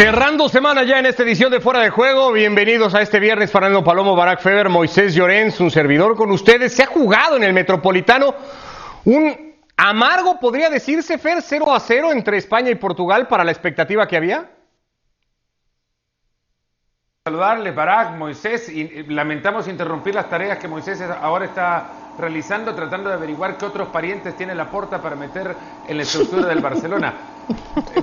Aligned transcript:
Cerrando 0.00 0.48
semana 0.48 0.82
ya 0.84 0.98
en 0.98 1.04
esta 1.04 1.24
edición 1.24 1.50
de 1.50 1.60
Fuera 1.60 1.80
de 1.80 1.90
Juego, 1.90 2.32
bienvenidos 2.32 2.94
a 2.94 3.02
este 3.02 3.20
viernes 3.20 3.52
Fernando 3.52 3.84
Palomo, 3.84 4.16
Barack 4.16 4.40
Feber, 4.40 4.70
Moisés 4.70 5.14
Llorens, 5.14 5.60
un 5.60 5.70
servidor 5.70 6.16
con 6.16 6.30
ustedes. 6.30 6.72
Se 6.74 6.84
ha 6.84 6.86
jugado 6.86 7.36
en 7.36 7.42
el 7.42 7.52
Metropolitano 7.52 8.34
un 9.04 9.56
amargo, 9.76 10.40
podría 10.40 10.70
decirse, 10.70 11.18
Fer, 11.18 11.42
0 11.42 11.74
a 11.74 11.78
0 11.78 12.12
entre 12.12 12.38
España 12.38 12.70
y 12.70 12.76
Portugal 12.76 13.28
para 13.28 13.44
la 13.44 13.50
expectativa 13.50 14.08
que 14.08 14.16
había. 14.16 14.48
Saludarles, 17.22 17.74
Barack, 17.74 18.16
Moisés, 18.16 18.70
y 18.70 19.02
lamentamos 19.02 19.68
interrumpir 19.68 20.14
las 20.14 20.30
tareas 20.30 20.56
que 20.56 20.66
Moisés 20.66 21.02
ahora 21.02 21.44
está 21.44 21.90
realizando, 22.18 22.74
tratando 22.74 23.10
de 23.10 23.16
averiguar 23.16 23.58
qué 23.58 23.66
otros 23.66 23.88
parientes 23.88 24.34
tiene 24.34 24.54
la 24.54 24.70
porta 24.70 25.02
para 25.02 25.14
meter 25.14 25.54
en 25.86 25.96
la 25.98 26.02
estructura 26.04 26.46
del 26.46 26.60
Barcelona. 26.60 27.39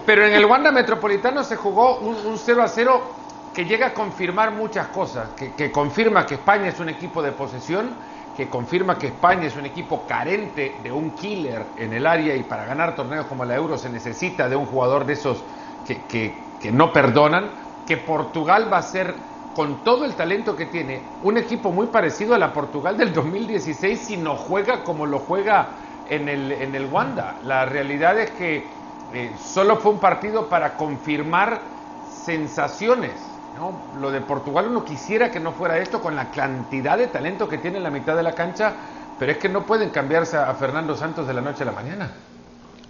Pero 0.06 0.26
en 0.26 0.34
el 0.34 0.46
Wanda 0.46 0.72
Metropolitano 0.72 1.44
se 1.44 1.56
jugó 1.56 2.00
un, 2.00 2.38
0 2.38 2.64
a 2.64 2.68
0 2.68 3.16
que 3.54 3.66
llega 3.66 3.88
a 3.88 3.94
confirmar 3.94 4.52
muchas 4.52 4.88
cosas, 4.88 5.30
que, 5.32 5.72
confirma 5.72 6.26
que 6.26 6.36
España 6.36 6.68
es 6.68 6.80
un 6.80 6.90
equipo 6.90 7.22
de 7.24 7.32
posesión, 7.32 7.98
que 8.36 8.50
confirma 8.50 8.98
que 8.98 9.08
España 9.08 9.48
es 9.48 9.56
un 9.56 9.66
equipo 9.66 10.06
carente 10.06 10.80
de 10.84 10.92
un 10.92 11.12
killer 11.12 11.74
en 11.76 11.94
el 11.94 12.06
área 12.06 12.36
y 12.36 12.44
para 12.44 12.66
ganar 12.66 12.96
torneos 12.96 13.26
como 13.26 13.46
la 13.46 13.56
Euro 13.56 13.78
se 13.78 13.90
necesita 13.90 14.48
de 14.48 14.56
un 14.56 14.68
jugador 14.68 15.06
de 15.06 15.14
esos 15.14 15.44
que 15.84 16.72
no 16.72 16.94
perdonan, 16.94 17.52
que 17.86 17.98
Portugal 17.98 18.72
va 18.72 18.78
a 18.78 18.84
ser 18.84 19.16
con 19.58 19.84
todo 19.84 20.06
el 20.06 20.14
talento 20.14 20.56
que 20.56 20.68
tiene, 20.68 21.14
un 21.24 21.36
equipo 21.36 21.72
muy 21.72 21.88
parecido 21.88 22.36
a 22.36 22.38
la 22.38 22.54
Portugal 22.54 22.96
del 22.96 23.12
2016 23.12 24.00
si 24.00 24.16
no 24.16 24.36
juega 24.36 24.84
como 24.84 25.08
lo 25.08 25.18
juega 25.18 25.72
en 26.06 26.30
el, 26.30 26.52
en 26.52 26.76
el 26.76 26.86
Wanda. 26.86 27.40
La 27.42 27.66
realidad 27.66 28.20
es 28.20 28.30
que 28.30 28.77
eh, 29.14 29.32
solo 29.42 29.78
fue 29.78 29.92
un 29.92 30.00
partido 30.00 30.48
para 30.48 30.76
confirmar 30.76 31.62
sensaciones. 32.26 33.14
¿no? 33.58 34.00
Lo 34.00 34.12
de 34.12 34.22
Portugal 34.22 34.68
uno 34.70 34.84
quisiera 34.84 35.32
que 35.32 35.40
no 35.40 35.52
fuera 35.52 35.78
esto 35.78 36.02
con 36.02 36.16
la 36.16 36.30
cantidad 36.32 36.98
de 36.98 37.08
talento 37.08 37.48
que 37.48 37.58
tiene 37.58 37.78
en 37.78 37.84
la 37.84 37.90
mitad 37.90 38.16
de 38.16 38.24
la 38.24 38.34
cancha, 38.34 38.74
pero 39.18 39.32
es 39.32 39.38
que 39.38 39.50
no 39.50 39.66
pueden 39.66 39.90
cambiarse 39.90 40.38
a 40.38 40.54
Fernando 40.56 40.96
Santos 40.96 41.28
de 41.28 41.34
la 41.34 41.42
noche 41.42 41.64
a 41.64 41.68
la 41.68 41.72
mañana. 41.72 42.12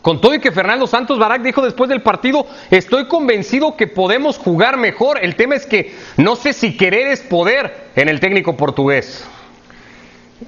Con 0.01 0.21
todo 0.21 0.33
y 0.33 0.39
que 0.39 0.51
Fernando 0.51 0.87
Santos 0.87 1.19
Barak 1.19 1.41
dijo 1.41 1.61
después 1.61 1.89
del 1.89 2.01
partido, 2.01 2.45
estoy 2.71 3.07
convencido 3.07 3.75
que 3.75 3.87
podemos 3.87 4.37
jugar 4.37 4.77
mejor. 4.77 5.19
El 5.21 5.35
tema 5.35 5.55
es 5.55 5.65
que 5.65 5.95
no 6.17 6.35
sé 6.35 6.53
si 6.53 6.77
querer 6.77 7.07
es 7.07 7.21
poder 7.21 7.89
en 7.95 8.07
el 8.07 8.19
técnico 8.19 8.55
portugués. 8.55 9.27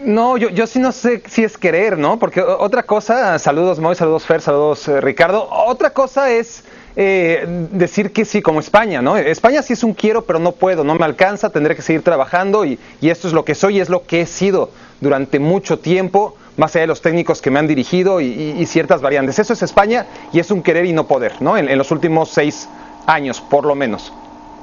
No, 0.04 0.38
yo, 0.38 0.50
yo 0.50 0.68
sí 0.68 0.80
no 0.80 0.92
sé 0.92 1.24
si 1.28 1.44
es 1.44 1.58
querer, 1.58 1.98
¿no? 1.98 2.20
Porque 2.20 2.42
otra 2.42 2.84
cosa, 2.84 3.40
saludos 3.40 3.80
Moy, 3.80 3.96
saludos 3.96 4.26
Fer, 4.26 4.42
saludos 4.42 4.88
eh, 4.88 5.02
Ricardo, 5.02 5.48
otra 5.50 5.90
cosa 5.90 6.30
es 6.32 6.64
eh, 6.96 7.46
decir 7.72 8.12
que 8.12 8.24
sí, 8.24 8.42
como 8.42 8.60
España, 8.60 9.02
¿no? 9.02 9.18
España 9.18 9.64
sí 9.64 9.74
es 9.74 9.84
un 9.84 9.94
quiero, 9.94 10.26
pero 10.26 10.38
no 10.38 10.52
puedo, 10.52 10.84
no 10.84 10.94
me 10.94 11.06
alcanza, 11.06 11.50
tendré 11.50 11.76
que 11.76 11.82
seguir 11.82 12.04
trabajando 12.04 12.66
y, 12.66 12.78
y 13.02 13.10
esto 13.10 13.28
es 13.28 13.34
lo 13.34 13.44
que 13.44 13.56
soy 13.56 13.78
y 13.78 13.80
es 13.80 13.90
lo 13.90 14.06
que 14.06 14.22
he 14.22 14.26
sido 14.28 14.70
durante 15.02 15.40
mucho 15.40 15.80
tiempo 15.80 16.36
más 16.60 16.76
allá 16.76 16.82
de 16.82 16.88
los 16.88 17.02
técnicos 17.02 17.42
que 17.42 17.50
me 17.50 17.58
han 17.58 17.68
dirigido 17.68 18.22
y, 18.22 18.66
ciertas 18.66 19.02
variantes. 19.02 19.40
Eso 19.40 19.54
es 19.54 19.64
España 19.64 20.06
y 20.32 20.40
es 20.40 20.52
un 20.52 20.62
querer 20.62 20.86
y 20.86 20.94
no 20.94 21.08
poder, 21.08 21.42
¿no? 21.42 21.58
En, 21.58 21.76
los 21.78 21.90
últimos 21.92 22.30
seis 22.30 22.68
años, 23.08 23.42
por 23.42 23.66
lo 23.66 23.74
menos. 23.74 24.14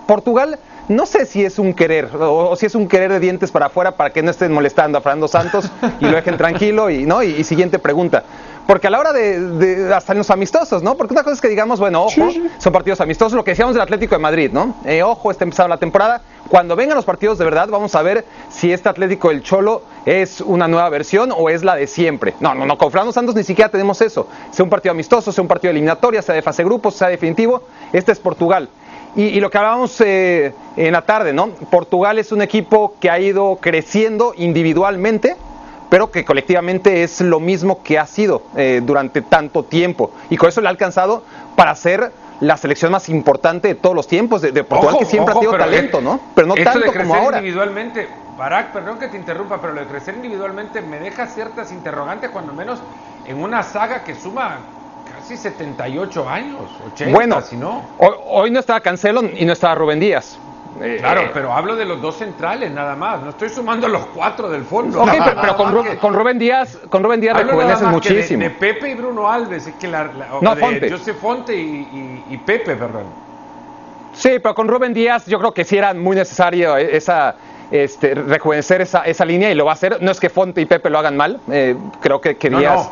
Portugal, 0.06 0.58
no 0.89 1.06
sé 1.06 1.27
si 1.27 1.45
es 1.45 1.59
un 1.59 1.75
querer 1.75 2.11
o, 2.19 2.55
si 2.56 2.67
es 2.67 2.75
un 2.75 2.89
querer 2.89 3.12
de 3.12 3.20
dientes 3.20 3.51
para 3.51 3.67
afuera 3.67 3.92
para 3.92 4.11
que 4.11 4.23
no 4.23 4.31
estén 4.31 4.53
molestando 4.53 4.98
a 4.98 5.01
Fernando 5.01 5.29
Santos 5.29 5.70
y 6.01 6.05
lo 6.05 6.12
dejen 6.12 6.37
tranquilo 6.37 6.91
y, 6.91 7.06
¿no? 7.06 7.23
y 7.23 7.42
siguiente 7.45 7.79
pregunta. 7.79 8.25
Porque 8.67 8.89
a 8.89 8.91
la 8.91 8.98
hora 8.98 9.12
de, 9.12 9.92
hasta 9.95 10.12
en 10.12 10.19
los 10.19 10.31
amistosos, 10.31 10.83
¿no? 10.83 10.96
Porque 10.96 11.14
una 11.14 11.23
cosa 11.23 11.35
es 11.35 11.41
que 11.41 11.48
digamos, 11.48 11.79
bueno, 11.79 12.05
ojo, 12.05 12.30
son 12.58 12.73
partidos 12.73 13.01
amistosos, 13.01 13.35
lo 13.35 13.45
que 13.45 13.52
decíamos 13.52 13.75
del 13.75 13.83
Atlético 13.83 14.17
de 14.17 14.19
Madrid, 14.19 14.51
¿no? 14.52 14.75
Eh, 14.85 15.05
ojo, 15.05 15.30
está 15.30 15.45
empezando 15.45 15.69
la 15.69 15.77
temporada. 15.77 16.20
Cuando 16.48 16.75
vengan 16.75 16.96
los 16.96 17.05
partidos 17.05 17.39
de 17.39 17.45
verdad, 17.45 17.69
vamos 17.69 17.95
a 17.95 18.02
ver 18.02 18.25
si 18.51 18.73
este 18.73 18.89
Atlético 18.89 19.29
del 19.29 19.42
Cholo 19.42 19.83
es 20.05 20.41
una 20.41 20.67
nueva 20.67 20.89
versión 20.89 21.33
o 21.36 21.48
es 21.48 21.63
la 21.63 21.77
de 21.77 21.86
siempre. 21.86 22.35
No, 22.41 22.55
no, 22.55 22.67
no, 22.67 22.77
con 22.77 22.91
Fernando 22.91 23.13
Santos 23.13 23.36
ni 23.36 23.45
siquiera 23.45 23.70
tenemos 23.70 24.01
eso. 24.01 24.27
Sea 24.51 24.64
un 24.64 24.70
partido 24.70 24.91
amistoso, 24.91 25.30
sea 25.30 25.42
un 25.42 25.48
partido 25.48 25.70
eliminatoria, 25.70 26.20
sea 26.20 26.35
de 26.35 26.42
fase 26.42 26.64
grupos, 26.64 26.95
sea 26.95 27.08
definitivo, 27.08 27.63
este 27.92 28.11
es 28.11 28.19
Portugal. 28.19 28.69
Y, 29.16 29.40
lo 29.40 29.48
que 29.50 29.56
hablábamos 29.56 29.98
eh, 30.02 30.52
en 30.77 30.92
la 30.92 31.00
tarde, 31.02 31.32
¿no? 31.32 31.48
Portugal 31.70 32.18
es 32.18 32.32
un 32.32 32.42
equipo 32.42 32.96
que 33.00 33.08
ha 33.08 33.18
ido 33.18 33.56
creciendo 33.62 34.34
individualmente, 34.36 35.36
pero 35.88 36.10
que 36.10 36.22
colectivamente 36.27 37.02
es 37.02 37.22
lo 37.22 37.40
mismo 37.40 37.82
que 37.82 37.98
ha 37.98 38.06
sido 38.06 38.42
eh, 38.56 38.82
durante 38.84 39.22
tanto 39.22 39.62
tiempo. 39.62 40.10
Y 40.28 40.36
con 40.36 40.50
eso 40.50 40.60
le 40.60 40.66
ha 40.66 40.70
alcanzado 40.70 41.22
para 41.56 41.74
ser 41.74 42.12
la 42.40 42.58
selección 42.58 42.92
más 42.92 43.08
importante 43.08 43.68
de 43.68 43.74
todos 43.74 43.96
los 43.96 44.06
tiempos 44.06 44.42
de, 44.42 44.52
Portugal, 44.64 44.96
que 44.98 45.06
siempre 45.06 45.33
ha 45.33 45.34
tenido 45.34 45.56
talento, 45.56 46.02
¿no? 46.02 46.20
Pero 46.34 46.46
no 46.46 46.54
tanto 46.54 46.92
como 46.92 47.14
ahora. 47.14 47.38
individualmente, 47.38 48.08
Barack, 48.36 48.72
perdón 48.72 48.98
que 48.98 49.08
te 49.08 49.16
interrumpa, 49.16 49.62
pero 49.62 49.72
lo 49.72 49.80
de 49.80 49.86
crecer 49.86 50.14
individualmente 50.14 50.83
me 50.83 50.98
deja 50.98 51.27
ciertas 51.27 51.72
interrogantes, 51.72 52.28
cuando 52.28 52.52
menos 52.52 52.80
en 53.27 53.42
una 53.42 53.62
saga 53.62 54.04
que 54.04 54.14
suma 54.14 54.58
casi 55.27 55.37
78 55.37 56.29
años, 56.29 56.61
80, 56.95 57.13
bueno, 57.13 57.41
si 57.41 57.57
no. 57.57 57.83
Hoy, 57.98 58.14
hoy 58.27 58.51
no 58.53 58.61
estaba 58.61 58.81
Cancelo 58.81 59.23
y 59.25 59.45
no 59.45 59.53
estaba 59.53 59.75
Rubén 59.75 59.98
Díaz. 59.98 60.39
Eh, 60.81 60.98
claro, 61.01 61.23
eh, 61.23 61.31
pero 61.33 61.53
hablo 61.53 61.75
de 61.75 61.85
los 61.85 62.01
dos 62.01 62.17
centrales 62.19 62.70
nada 62.70 62.95
más. 62.95 63.23
No 63.23 63.31
estoy 63.31 63.48
sumando 63.48 63.89
los 63.89 64.07
cuatro 64.14 64.48
del 64.48 64.63
fondo. 64.63 65.05
pero, 65.05 65.57
con, 65.57 66.14
Rubén, 66.14 66.39
Díaz, 66.39 66.79
con 66.89 67.03
Rubén 67.03 67.20
Díaz 67.20 67.39
rejuvenece 67.39 67.87
muchísimo. 67.87 68.42
De, 68.45 68.51
Pepe 68.51 68.91
y 68.91 68.95
Bruno 68.95 69.29
Alves, 69.29 69.67
es 69.67 69.75
que 69.75 69.89
la, 69.89 70.11
no, 70.41 70.55
de 70.55 70.61
Fonte. 70.61 70.91
José 70.91 71.14
Fonte 71.14 71.57
y, 71.57 72.41
Pepe, 72.45 72.77
perdón. 72.77 73.07
Sí, 74.13 74.39
pero 74.41 74.55
con 74.55 74.69
Rubén 74.69 74.95
Díaz 74.95 75.27
yo 75.27 75.39
creo 75.39 75.53
que 75.53 75.64
sí 75.64 75.77
era 75.77 75.93
muy 75.93 76.14
necesario 76.14 76.77
esa 76.77 77.35
este, 77.70 78.14
rejuvenecer 78.14 78.81
esa, 78.81 79.03
esa 79.03 79.25
línea 79.25 79.51
y 79.51 79.55
lo 79.55 79.64
va 79.64 79.73
a 79.73 79.75
hacer. 79.75 80.01
No 80.03 80.13
es 80.13 80.20
que 80.20 80.31
Fonte 80.31 80.61
y 80.61 80.67
Pepe 80.67 80.89
lo 80.89 80.98
hagan 80.98 81.17
mal, 81.17 81.41
eh, 81.51 81.75
creo 82.01 82.20
que, 82.20 82.37
que 82.37 82.48
Díaz 82.48 82.91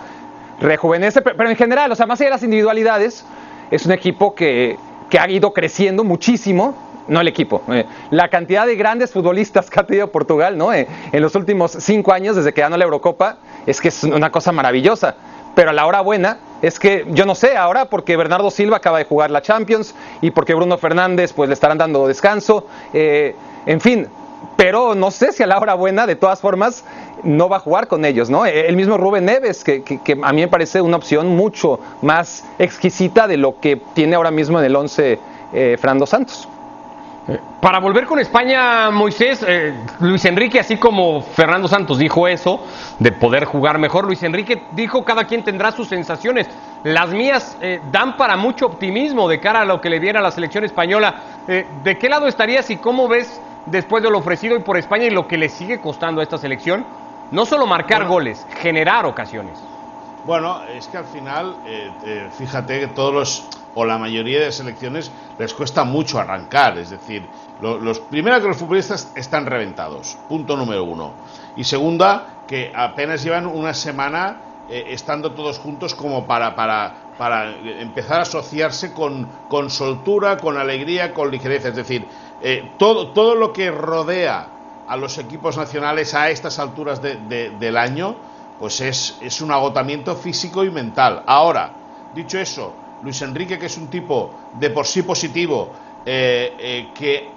rejuvenece, 0.60 1.22
pero, 1.22 1.48
en 1.48 1.56
general, 1.56 1.90
o 1.92 1.96
sea, 1.96 2.06
más 2.06 2.20
allá 2.20 2.28
de 2.28 2.36
las 2.36 2.42
individualidades, 2.42 3.24
es 3.70 3.86
un 3.86 3.92
equipo 3.92 4.34
que, 4.34 4.76
que 5.10 5.18
ha 5.18 5.28
ido 5.28 5.52
creciendo 5.52 6.04
muchísimo 6.04 6.74
no 7.06 7.20
el 7.20 7.28
equipo, 7.28 7.62
eh, 7.68 7.84
la 8.10 8.28
cantidad 8.28 8.66
de 8.66 8.76
grandes 8.76 9.12
futbolistas 9.12 9.68
que 9.68 9.78
ha 9.78 9.84
tenido 9.84 10.10
Portugal 10.10 10.56
¿no? 10.56 10.72
Eh, 10.72 10.86
en 11.12 11.20
los 11.22 11.34
últimos 11.34 11.72
cinco 11.72 12.12
años 12.12 12.36
desde 12.36 12.54
que 12.54 12.62
ganó 12.62 12.76
la 12.76 12.84
Eurocopa 12.84 13.36
es 13.66 13.80
que 13.80 13.88
es 13.88 14.04
una 14.04 14.30
cosa 14.30 14.52
maravillosa. 14.52 15.14
Pero 15.54 15.70
a 15.70 15.72
la 15.72 15.86
hora 15.86 16.00
buena 16.00 16.38
es 16.62 16.80
que 16.80 17.06
yo 17.10 17.26
no 17.26 17.34
sé 17.34 17.56
ahora 17.56 17.84
porque 17.84 18.16
Bernardo 18.16 18.50
Silva 18.50 18.78
acaba 18.78 18.98
de 18.98 19.04
jugar 19.04 19.30
la 19.30 19.40
Champions 19.40 19.94
y 20.20 20.32
porque 20.32 20.52
Bruno 20.52 20.78
Fernández 20.78 21.32
pues 21.32 21.48
le 21.48 21.54
estarán 21.54 21.78
dando 21.78 22.08
descanso, 22.08 22.66
eh, 22.92 23.36
en 23.66 23.80
fin. 23.80 24.08
Pero 24.56 24.94
no 24.94 25.10
sé 25.10 25.32
si 25.32 25.42
a 25.42 25.46
la 25.46 25.58
hora 25.58 25.74
buena, 25.74 26.06
de 26.06 26.16
todas 26.16 26.40
formas, 26.40 26.84
no 27.22 27.48
va 27.48 27.56
a 27.56 27.60
jugar 27.60 27.88
con 27.88 28.04
ellos, 28.04 28.30
¿no? 28.30 28.46
El 28.46 28.76
mismo 28.76 28.96
Rubén 28.96 29.24
Neves, 29.24 29.64
que, 29.64 29.82
a 30.22 30.32
mí 30.32 30.40
me 30.40 30.48
parece 30.48 30.80
una 30.80 30.96
opción 30.96 31.34
mucho 31.34 31.80
más 32.02 32.44
exquisita 32.58 33.26
de 33.26 33.36
lo 33.36 33.58
que 33.60 33.76
tiene 33.94 34.16
ahora 34.16 34.30
mismo 34.30 34.58
en 34.58 34.64
el 34.64 34.76
11 34.76 35.18
Fernando 35.78 36.06
Santos. 36.06 36.48
Para 37.60 37.80
volver 37.80 38.04
con 38.04 38.18
España, 38.18 38.90
Moisés, 38.90 39.42
eh, 39.48 39.72
Luis 40.00 40.22
Enrique, 40.26 40.60
así 40.60 40.76
como 40.76 41.22
Fernando 41.22 41.66
Santos 41.66 41.96
dijo 41.96 42.28
eso, 42.28 42.60
de 42.98 43.12
poder 43.12 43.46
jugar 43.46 43.78
mejor, 43.78 44.04
Luis 44.04 44.22
Enrique 44.22 44.64
dijo 44.72 45.02
cada 45.02 45.24
quien 45.24 45.42
tendrá 45.42 45.72
sus 45.72 45.88
sensaciones. 45.88 46.46
Las 46.82 47.08
mías 47.08 47.56
eh, 47.62 47.80
dan 47.90 48.18
para 48.18 48.36
mucho 48.36 48.66
optimismo 48.66 49.26
de 49.26 49.40
cara 49.40 49.62
a 49.62 49.64
lo 49.64 49.80
que 49.80 49.88
le 49.88 50.00
viene 50.00 50.18
a 50.18 50.22
la 50.22 50.30
selección 50.30 50.64
española. 50.64 51.14
Eh, 51.48 51.66
¿De 51.82 51.96
qué 51.96 52.10
lado 52.10 52.26
estarías 52.26 52.68
y 52.68 52.76
cómo 52.76 53.08
ves 53.08 53.40
después 53.66 54.02
de 54.02 54.10
lo 54.10 54.18
ofrecido 54.18 54.56
y 54.56 54.60
por 54.60 54.76
España 54.76 55.04
y 55.06 55.10
lo 55.10 55.26
que 55.26 55.38
le 55.38 55.48
sigue 55.48 55.80
costando 55.80 56.20
a 56.20 56.24
esta 56.24 56.38
selección? 56.38 56.84
No 57.30 57.46
solo 57.46 57.66
marcar 57.66 58.06
goles, 58.06 58.46
generar 58.60 59.06
ocasiones. 59.06 59.58
Bueno, 60.24 60.62
es 60.64 60.86
que 60.88 60.96
al 60.96 61.04
final, 61.04 61.54
fíjate 62.38 62.80
que 62.80 62.86
todos 62.88 63.12
los 63.12 63.48
o 63.74 63.84
la 63.84 63.98
mayoría 63.98 64.40
de 64.40 64.52
selecciones 64.52 65.10
les 65.38 65.52
cuesta 65.52 65.84
mucho 65.84 66.18
arrancar. 66.18 66.78
Es 66.78 66.90
decir, 66.90 67.26
los, 67.60 68.00
primero 68.00 68.40
que 68.40 68.48
los 68.48 68.56
futbolistas 68.56 69.12
están 69.14 69.46
reventados, 69.46 70.16
punto 70.28 70.56
número 70.56 70.84
uno. 70.84 71.12
Y 71.56 71.64
segunda, 71.64 72.26
que 72.46 72.72
apenas 72.74 73.22
llevan 73.22 73.46
una 73.46 73.74
semana 73.74 74.36
eh, 74.68 74.86
estando 74.88 75.32
todos 75.32 75.58
juntos 75.58 75.94
como 75.94 76.26
para, 76.26 76.54
para, 76.54 76.94
para 77.18 77.54
empezar 77.56 78.18
a 78.18 78.22
asociarse 78.22 78.92
con, 78.92 79.28
con, 79.48 79.70
soltura, 79.70 80.36
con 80.36 80.56
alegría, 80.56 81.12
con 81.12 81.30
ligereza. 81.30 81.68
Es 81.68 81.76
decir, 81.76 82.06
eh, 82.42 82.72
todo, 82.78 83.08
todo 83.08 83.34
lo 83.34 83.52
que 83.52 83.70
rodea 83.70 84.48
a 84.86 84.96
los 84.96 85.18
equipos 85.18 85.56
nacionales 85.56 86.14
a 86.14 86.30
estas 86.30 86.58
alturas 86.58 87.00
del 87.00 87.76
año, 87.76 88.16
pues 88.58 88.80
es, 88.80 89.16
es 89.20 89.40
un 89.40 89.50
agotamiento 89.50 90.14
físico 90.16 90.64
y 90.64 90.70
mental. 90.70 91.22
Ahora, 91.26 91.72
dicho 92.14 92.38
eso, 92.38 92.74
Luis 93.02 93.20
Enrique, 93.22 93.58
que 93.58 93.66
es 93.66 93.76
un 93.76 93.88
tipo 93.88 94.30
de 94.58 94.70
por 94.70 94.86
sí 94.86 95.02
positivo, 95.02 95.70
eh, 96.06 96.54
eh, 96.58 96.88
que 96.94 97.28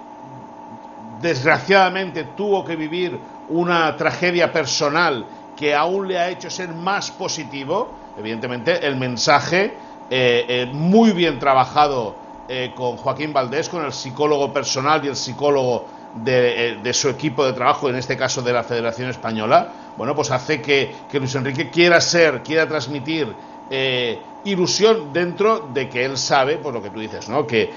desgraciadamente 1.20 2.24
tuvo 2.36 2.64
que 2.64 2.76
vivir 2.76 3.18
una 3.48 3.96
tragedia 3.96 4.52
personal 4.52 5.24
que 5.56 5.74
aún 5.74 6.06
le 6.06 6.18
ha 6.18 6.28
hecho 6.28 6.50
ser 6.50 6.68
más 6.68 7.10
positivo, 7.10 7.90
evidentemente 8.18 8.86
el 8.86 8.96
mensaje 8.96 9.74
eh, 10.10 10.68
muy 10.72 11.12
bien 11.12 11.38
trabajado 11.38 12.14
eh, 12.50 12.72
con 12.74 12.96
Joaquín 12.96 13.34
Valdés, 13.34 13.68
con 13.68 13.84
el 13.84 13.92
psicólogo 13.92 14.50
personal 14.54 15.04
y 15.04 15.08
el 15.08 15.16
psicólogo 15.16 15.84
de, 16.14 16.80
eh, 16.82 16.94
su 16.94 17.10
equipo 17.10 17.44
de 17.44 17.52
trabajo, 17.52 17.90
en 17.90 17.96
este 17.96 18.16
caso 18.16 18.40
de 18.40 18.54
la 18.54 18.64
Federación 18.64 19.10
Española, 19.10 19.68
bueno, 19.98 20.14
pues 20.14 20.30
hace 20.30 20.62
que, 20.62 20.94
Luis 21.12 21.34
Enrique 21.34 21.68
quiera 21.68 22.00
ser, 22.00 22.42
quiera 22.42 22.66
transmitir 22.66 23.34
eh, 23.68 24.18
ilusión 24.44 25.12
dentro 25.12 25.68
de 25.74 25.90
que 25.90 26.06
él 26.06 26.16
sabe, 26.16 26.56
pues 26.56 26.74
lo 26.74 26.82
que 26.82 26.88
tú 26.88 27.00
dices, 27.00 27.28
¿no? 27.28 27.46
Que, 27.46 27.70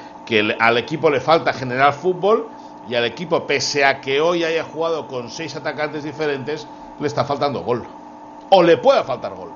al 0.60 0.78
equipo 0.78 1.10
le 1.10 1.20
falta 1.20 1.52
generar 1.52 1.92
fútbol 1.92 2.48
y 2.88 2.96
al 2.96 3.04
equipo, 3.04 3.46
pese 3.46 3.84
a 3.84 4.00
que 4.00 4.22
hoy 4.22 4.46
haya 4.46 4.64
jugado 4.64 5.06
con 5.06 5.30
seis 5.30 5.54
atacantes 5.58 6.06
diferentes, 6.06 6.66
le 6.98 7.08
está 7.08 7.26
faltando 7.26 7.60
gol. 7.60 7.86
O 8.50 8.64
le 8.64 8.78
puede 8.78 9.04
faltar 9.04 9.34
gol. 9.36 9.52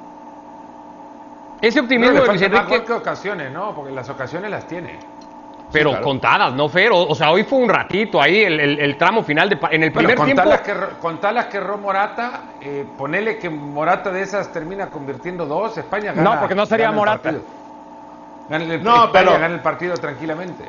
Ese 1.65 1.79
optimismo 1.79 2.13
no, 2.13 2.21
de 2.21 2.27
Luis 2.27 2.41
Enrique. 2.43 2.83
que 2.83 2.93
ocasiones, 2.93 3.51
¿no? 3.51 3.73
Porque 3.73 3.91
las 3.91 4.07
ocasiones 4.07 4.51
las 4.51 4.67
tiene. 4.67 4.99
Pero 5.71 5.89
sí, 5.89 5.95
claro. 5.95 6.03
contadas, 6.03 6.53
¿no, 6.53 6.69
Fer? 6.69 6.91
O, 6.91 7.07
o, 7.07 7.15
sea, 7.15 7.31
hoy 7.31 7.43
fue 7.43 7.57
un 7.57 7.69
ratito 7.69 8.21
ahí, 8.21 8.43
el, 8.43 8.59
el, 8.59 8.79
el 8.79 8.97
tramo 8.99 9.23
final, 9.23 9.49
de, 9.49 9.57
en 9.71 9.81
el 9.81 9.91
primer 9.91 10.15
bueno, 10.15 10.25
tiempo... 10.25 10.47
Las 10.47 10.61
que, 10.61 10.73
contalas 11.01 11.47
que 11.47 11.57
erró 11.57 11.79
Morata, 11.79 12.43
eh, 12.61 12.85
ponele 12.95 13.39
que 13.39 13.49
Morata 13.49 14.11
de 14.11 14.21
esas 14.21 14.53
termina 14.53 14.91
convirtiendo 14.91 15.47
dos, 15.47 15.75
España 15.75 16.13
gana 16.13 16.35
No, 16.35 16.39
porque 16.39 16.53
no 16.53 16.67
sería 16.67 16.91
Morata. 16.91 17.33
Gana 18.47 18.63
el, 18.63 18.83
no, 18.83 19.05
España 19.05 19.11
pero, 19.11 19.31
gana 19.31 19.55
el 19.55 19.61
partido 19.61 19.95
tranquilamente. 19.95 20.65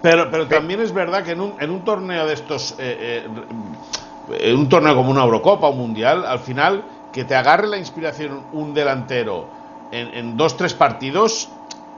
Pero, 0.00 0.30
pero 0.30 0.46
también 0.48 0.80
es 0.80 0.94
verdad 0.94 1.24
que 1.24 1.32
en 1.32 1.42
un, 1.42 1.54
en 1.60 1.70
un 1.70 1.84
torneo 1.84 2.26
de 2.26 2.32
estos, 2.32 2.74
eh, 2.78 3.26
eh, 3.28 4.46
en 4.48 4.56
un 4.56 4.66
torneo 4.66 4.94
como 4.96 5.10
una 5.10 5.24
Eurocopa 5.24 5.66
o 5.66 5.74
Mundial, 5.74 6.24
al 6.24 6.38
final, 6.38 6.84
que 7.12 7.24
te 7.24 7.36
agarre 7.36 7.66
la 7.66 7.76
inspiración 7.76 8.44
un 8.54 8.72
delantero 8.72 9.57
en, 9.90 10.14
en 10.14 10.36
dos, 10.36 10.56
tres 10.56 10.74
partidos, 10.74 11.50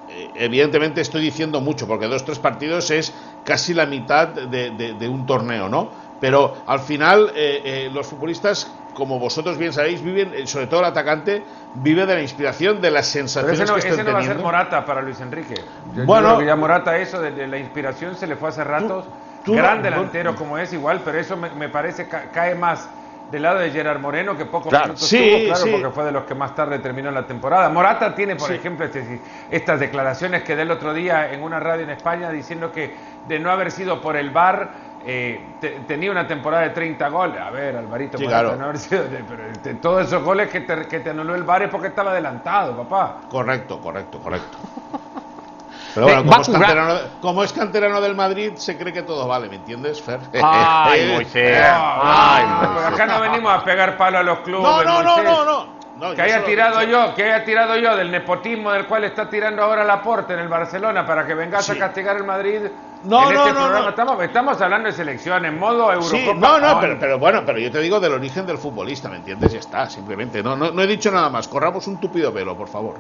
eh, 0.07 0.33
evidentemente 0.35 1.01
estoy 1.01 1.23
diciendo 1.23 1.61
mucho, 1.61 1.87
porque 1.87 2.07
dos, 2.07 2.25
tres 2.25 2.39
partidos 2.39 2.91
es 2.91 3.15
casi 3.45 3.75
la 3.75 3.87
mitad 3.87 4.29
de, 4.29 4.71
de, 4.71 4.95
de 4.95 5.09
un 5.09 5.27
torneo, 5.27 5.69
¿no? 5.69 5.93
Pero 6.19 6.63
al 6.67 6.81
final 6.81 7.33
eh, 7.35 7.63
eh, 7.65 7.91
los 7.91 8.07
futbolistas, 8.07 8.77
como 8.93 9.19
vosotros 9.19 9.57
bien 9.57 9.73
sabéis, 9.73 10.03
viven, 10.03 10.33
eh, 10.35 10.47
sobre 10.47 10.67
todo 10.67 10.81
el 10.81 10.87
atacante, 10.87 11.47
vive 11.73 12.05
de 12.05 12.15
la 12.15 12.21
inspiración, 12.23 12.81
de 12.83 12.91
las 12.91 13.07
sensaciones 13.07 13.59
Pero 13.59 13.65
ese 13.65 13.73
no, 13.73 13.81
que 13.81 13.89
ese 13.89 14.01
estén 14.01 14.07
no 14.07 14.13
va 14.13 14.19
a 14.19 14.23
ser 14.25 14.37
Morata 14.39 14.85
para 14.85 15.01
Luis 15.01 15.21
Enrique. 15.21 15.55
Yo, 15.95 16.05
Bueno, 16.05 16.41
yo 16.41 16.47
ya 16.47 16.57
Morata 16.57 16.99
eso 16.99 17.21
de, 17.23 17.31
de, 17.31 17.47
la 17.47 17.59
inspiración 17.59 18.17
se 18.17 18.27
le 18.27 18.37
fue 18.37 18.51
hace 18.51 18.65
ratos. 18.65 19.07
tú- 19.43 19.55
Gran 19.55 19.83
delantero 19.83 20.35
como 20.37 20.59
es 20.59 20.73
igual, 20.75 21.01
pero 21.03 21.19
eso 21.19 21.37
me, 21.39 21.49
me 21.51 21.71
parece 21.71 22.07
ca 22.09 22.31
cae 22.31 22.55
más 22.55 22.91
del 23.31 23.43
lado 23.43 23.59
de 23.61 23.71
Gerard 23.71 24.01
Moreno 24.01 24.37
que 24.37 24.45
pocos 24.45 24.69
Claro, 24.71 24.87
minutos 24.87 25.09
sí, 25.09 25.19
tuvo, 25.19 25.45
claro, 25.47 25.65
sí. 25.65 25.71
porque 25.71 25.91
fue 25.95 26.05
de 26.05 26.13
los 26.13 26.25
que 26.25 26.35
más 26.35 26.55
tarde 26.55 26.79
terminó 26.81 27.11
la 27.11 27.27
temporada. 27.27 27.69
Morata 27.69 28.15
tiene, 28.15 28.37
por 28.37 28.51
ejemplo, 28.53 28.85
este- 28.87 29.21
estas 29.51 29.79
declaraciones 29.81 30.43
que 30.43 30.57
del 30.57 30.71
otro 30.71 30.93
día 30.93 31.33
en 31.33 31.43
una 31.43 31.61
radio 31.61 31.85
en 31.85 31.91
España 31.91 32.31
diciendo 32.31 32.73
que 32.73 32.95
de 33.29 33.39
no 33.39 33.51
haber 33.51 33.71
sido 33.71 34.01
por 34.01 34.17
el 34.17 34.31
VAR 34.31 34.91
eh, 35.07 35.41
te- 35.61 35.81
tenía 35.87 36.11
una 36.11 36.27
temporada 36.27 36.63
de 36.65 36.71
30 36.71 37.09
goles. 37.09 37.41
A 37.41 37.49
ver, 37.51 37.75
Alvarito, 37.75 38.19
Morata, 38.19 38.41
claro. 38.43 38.57
no 38.59 38.65
haber 38.65 38.79
sido 38.79 39.05
de- 39.05 39.25
pero 39.27 39.47
este, 39.47 39.75
todos 39.75 40.07
esos 40.07 40.23
goles 40.23 40.51
que 40.51 40.61
te, 40.61 40.87
que 40.87 41.01
te 41.01 41.11
anuló 41.11 41.35
el 41.35 41.43
VAR 41.45 41.63
es 41.63 41.71
porque 41.71 41.87
estaba 41.89 42.11
adelantado, 42.11 42.77
papá. 42.77 43.21
Correcto, 43.29 43.81
correcto, 43.81 44.19
correcto. 44.21 44.59
Pero 45.95 46.09
Eh, 46.09 46.13
bueno, 46.15 46.23
va 46.23 46.23
como 46.25 46.37
a 46.37 46.41
es, 46.41 46.47
jugar- 46.49 46.61
canterano, 46.61 47.01
como 47.21 47.45
es 47.45 47.53
canterano 47.53 48.01
del 48.01 48.15
Madrid, 48.15 48.53
se 48.57 48.77
cree 48.79 48.93
que 48.93 49.03
todo 49.03 49.27
vale, 49.27 49.49
¿me 49.49 49.57
entiendes, 49.57 50.01
Fer? 50.01 50.21
Ay, 50.43 51.11
Moisés. 51.13 51.59
Ay, 51.63 52.45
Moisés. 52.47 52.69
pero 52.77 52.87
acá 52.95 53.07
no 53.07 53.21
venimos 53.21 53.53
a 53.53 53.65
pegar 53.65 53.97
palo 53.97 54.19
a 54.19 54.23
los 54.23 54.39
clubes. 54.41 54.63
No, 54.63 54.83
no, 54.85 55.03
no, 55.03 55.23
no, 55.23 55.45
no. 55.45 55.81
No, 56.01 56.15
Que 56.15 56.23
haya 56.23 56.43
tirado 56.47 56.83
yo, 56.85 57.15
que 57.15 57.25
haya 57.25 57.45
tirado 57.45 57.77
yo 57.77 57.95
del 57.95 58.11
nepotismo 58.11 58.73
del 58.73 58.87
cual 58.87 59.05
está 59.05 59.29
tirando 59.29 59.63
ahora 59.63 59.85
Laporte 59.85 60.33
en 60.33 60.39
el 60.39 60.49
Barcelona 60.49 61.05
para 61.07 61.27
que 61.27 61.35
vengas 61.35 61.67
Sí. 61.67 61.73
a 61.73 61.79
castigar 61.79 62.17
el 62.17 62.25
Madrid. 62.25 62.61
No, 63.05 63.29
en 63.29 63.35
no, 63.35 63.41
este 63.43 63.53
no, 63.53 63.59
programa 63.61 63.81
no. 63.81 63.89
Estamos, 63.91 64.23
estamos 64.23 64.63
hablando 64.63 64.87
de 64.89 64.95
selección 64.95 65.45
en 65.45 65.59
modo 65.59 65.93
Eurocopa. 65.93 66.17
Sí, 66.17 66.31
no, 66.39 66.59
no, 66.59 66.67
Ay, 66.69 66.77
pero, 66.81 66.99
pero 66.99 67.19
bueno, 67.19 67.43
pero 67.45 67.59
yo 67.59 67.71
te 67.71 67.81
digo 67.81 68.01
del 68.01 68.15
origen 68.15 68.47
del 68.47 68.57
futbolista, 68.57 69.11
¿me 69.11 69.17
entiendes? 69.17 69.53
Ya 69.53 69.59
está, 69.59 69.91
simplemente. 69.91 70.43
No, 70.43 70.57
no, 70.57 70.71
no 70.71 70.81
he 70.81 70.87
dicho 70.87 71.11
nada 71.11 71.29
más. 71.29 71.47
Corramos 71.49 71.87
un 71.87 71.99
tupido 72.01 72.33
velo, 72.33 72.57
por 72.57 72.69
favor. 72.69 72.95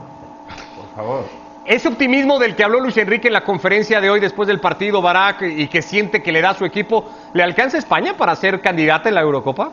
Por 0.76 0.94
favor. 0.94 1.24
Ese 1.66 1.88
optimismo 1.88 2.38
del 2.38 2.56
que 2.56 2.64
habló 2.64 2.80
Luis 2.80 2.96
Enrique 2.96 3.28
en 3.28 3.34
la 3.34 3.44
conferencia 3.44 4.00
de 4.00 4.08
hoy 4.10 4.18
después 4.18 4.48
del 4.48 4.60
partido 4.60 5.02
Barak 5.02 5.42
y 5.42 5.68
que 5.68 5.82
siente 5.82 6.22
que 6.22 6.32
le 6.32 6.40
da 6.40 6.50
a 6.50 6.54
su 6.54 6.64
equipo, 6.64 7.08
¿le 7.34 7.42
alcanza 7.42 7.76
a 7.76 7.80
España 7.80 8.14
para 8.16 8.34
ser 8.34 8.60
candidata 8.60 9.08
en 9.08 9.14
la 9.14 9.20
Eurocopa? 9.20 9.70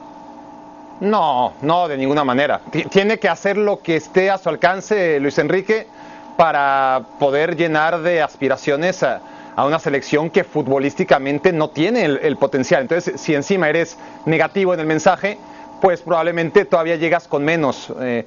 No, 0.99 1.53
no, 1.61 1.87
de 1.87 1.97
ninguna 1.97 2.23
manera. 2.23 2.59
Tiene 2.89 3.19
que 3.19 3.29
hacer 3.29 3.57
lo 3.57 3.79
que 3.79 3.95
esté 3.95 4.29
a 4.29 4.37
su 4.37 4.49
alcance 4.49 5.19
Luis 5.19 5.37
Enrique 5.37 5.87
para 6.35 7.03
poder 7.19 7.55
llenar 7.55 8.01
de 8.01 8.21
aspiraciones 8.21 9.03
a, 9.03 9.21
una 9.57 9.79
selección 9.79 10.29
que 10.29 10.43
futbolísticamente 10.43 11.51
no 11.51 11.69
tiene 11.69 12.05
el, 12.05 12.19
el 12.21 12.37
potencial. 12.37 12.83
Entonces, 12.83 13.19
si 13.19 13.33
encima 13.33 13.69
eres 13.69 13.97
negativo 14.25 14.73
en 14.75 14.79
el 14.81 14.85
mensaje, 14.85 15.39
pues 15.81 16.01
probablemente 16.01 16.65
todavía 16.65 16.95
llegas 16.95 17.27
con 17.27 17.43
menos. 17.43 17.91
Eh, 17.99 18.25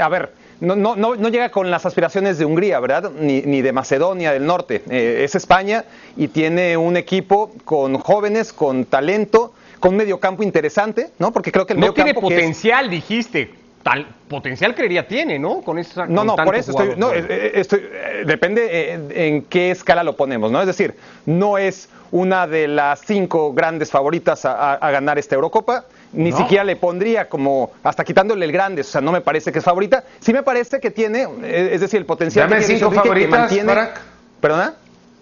a 0.00 0.08
ver, 0.08 0.32
no, 0.60 0.76
no, 0.76 0.96
no, 0.96 1.14
no 1.16 1.28
llega 1.28 1.50
con 1.50 1.70
las 1.70 1.86
aspiraciones 1.86 2.38
de 2.38 2.44
Hungría, 2.44 2.78
¿verdad? 2.80 3.10
Ni, 3.18 3.42
ni 3.42 3.62
de 3.62 3.72
Macedonia 3.72 4.32
del 4.32 4.46
Norte. 4.46 4.82
Eh, 4.90 5.22
es 5.24 5.34
España 5.34 5.84
y 6.16 6.28
tiene 6.28 6.76
un 6.76 6.96
equipo 6.96 7.52
con 7.64 7.96
jóvenes, 7.98 8.52
con 8.52 8.84
talento, 8.84 9.52
con 9.78 9.92
un 9.92 9.96
mediocampo 9.98 10.42
interesante, 10.42 11.10
¿no? 11.18 11.32
Porque 11.32 11.50
creo 11.50 11.66
que 11.66 11.72
el 11.72 11.80
No 11.80 11.92
tiene 11.94 12.10
mediocampo 12.10 12.30
es- 12.30 12.36
potencial, 12.38 12.90
dijiste. 12.90 13.54
Tal 13.82 14.06
potencial 14.28 14.74
creería 14.74 15.08
tiene, 15.08 15.38
¿no? 15.38 15.62
Con 15.62 15.78
esa 15.78 16.04
No, 16.06 16.16
con 16.16 16.26
no, 16.26 16.36
por 16.36 16.54
eso 16.54 16.72
estoy, 16.72 16.90
no, 16.98 17.12
eh, 17.14 17.24
eh, 17.26 17.52
estoy- 17.54 17.82
depende 18.26 18.92
en 19.14 19.42
qué 19.44 19.70
escala 19.70 20.02
lo 20.02 20.16
ponemos, 20.16 20.52
¿no? 20.52 20.60
Es 20.60 20.66
decir, 20.66 20.94
no 21.24 21.56
es 21.56 21.88
una 22.10 22.46
de 22.46 22.68
las 22.68 23.00
cinco 23.00 23.54
grandes 23.54 23.90
favoritas 23.90 24.44
a, 24.44 24.52
a- 24.52 24.74
a 24.74 24.90
ganar 24.90 25.18
esta 25.18 25.34
Eurocopa, 25.34 25.86
ni 26.12 26.30
¿No? 26.30 26.36
siquiera 26.38 26.64
le 26.64 26.76
pondría 26.76 27.28
como, 27.28 27.70
hasta 27.82 28.04
quitándole 28.04 28.44
el 28.44 28.52
grande, 28.52 28.80
o 28.82 28.84
sea, 28.84 29.00
no 29.00 29.12
me 29.12 29.20
parece 29.20 29.52
que 29.52 29.58
es 29.60 29.64
favorita, 29.64 30.04
sí 30.20 30.32
me 30.32 30.42
parece 30.42 30.80
que 30.80 30.90
tiene, 30.90 31.28
eh, 31.42 31.70
es 31.72 31.80
decir, 31.80 31.98
el 31.98 32.06
potencial 32.06 32.48
Dame 32.48 32.60
que 32.60 32.66
tiene 32.66 32.78
cinco 32.80 32.90
que 32.90 32.96
favoritas, 32.96 33.30
mantiene- 33.40 33.66
Barak. 33.66 34.00
¿Perdona? 34.40 34.74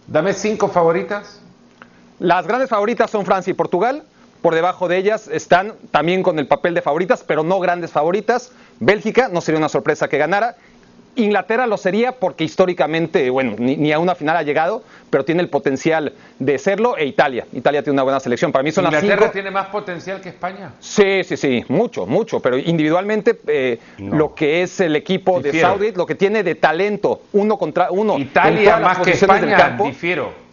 Dame 0.07 0.33
cinco 0.33 0.69
favoritas. 0.69 1.41
Las 2.19 2.47
grandes 2.47 2.71
favoritas 2.71 3.11
son 3.11 3.25
Francia 3.27 3.51
y 3.51 3.55
Portugal. 3.55 4.03
Por 4.43 4.55
debajo 4.55 4.87
de 4.89 4.97
ellas 4.97 5.29
están 5.33 5.75
también 5.91 6.23
con 6.23 6.39
el 6.39 6.47
papel 6.47 6.73
de 6.73 6.81
favoritas, 6.81 7.25
pero 7.27 7.43
no 7.43 7.59
grandes 7.59 7.91
favoritas. 7.91 8.53
Bélgica, 8.79 9.29
no 9.29 9.41
sería 9.41 9.59
una 9.59 9.69
sorpresa 9.69 10.09
que 10.09 10.17
ganara. 10.17 10.55
Inglaterra 11.25 11.67
lo 11.67 11.77
sería 11.77 12.13
porque 12.13 12.45
históricamente, 12.45 13.31
bueno, 13.31 13.55
ni, 13.59 13.77
ni 13.77 13.93
a 13.93 13.99
una 13.99 14.15
final 14.15 14.37
ha 14.37 14.43
llegado, 14.43 14.83
pero 15.11 15.25
tiene 15.25 15.43
el 15.43 15.49
potencial 15.49 16.13
de 16.39 16.59
serlo. 16.59 16.97
E 16.97 17.05
Italia. 17.07 17.47
Italia 17.53 17.83
tiene 17.83 17.95
una 17.95 18.03
buena 18.05 18.21
selección. 18.21 18.53
Para 18.53 18.63
mí 18.63 18.73
son 18.73 18.85
las 18.85 18.93
Inglaterra 18.95 19.23
cinco. 19.23 19.33
tiene 19.33 19.51
más 19.51 19.67
potencial 19.69 20.21
que 20.21 20.29
España. 20.31 20.73
Sí, 20.81 21.25
sí, 21.25 21.37
sí, 21.37 21.65
mucho, 21.69 22.07
mucho, 22.07 22.41
pero 22.41 22.57
individualmente 22.59 23.39
eh, 23.47 23.79
lo 23.99 24.35
que 24.35 24.63
es 24.63 24.81
el 24.81 24.97
equipo 24.97 25.41
de 25.41 25.51
Difiero. 25.51 25.69
Saudi, 25.69 25.93
lo 25.93 26.07
que 26.07 26.15
tiene 26.15 26.43
de 26.43 26.55
talento, 26.55 27.23
uno 27.33 27.57
contra 27.57 27.91
uno, 27.91 28.19
Italia 28.19 28.73
las 28.79 28.81
más 28.81 28.99
que 28.99 29.13
del 29.13 29.15
España, 29.15 29.57
campo. 29.57 29.85
difiero. 29.87 30.49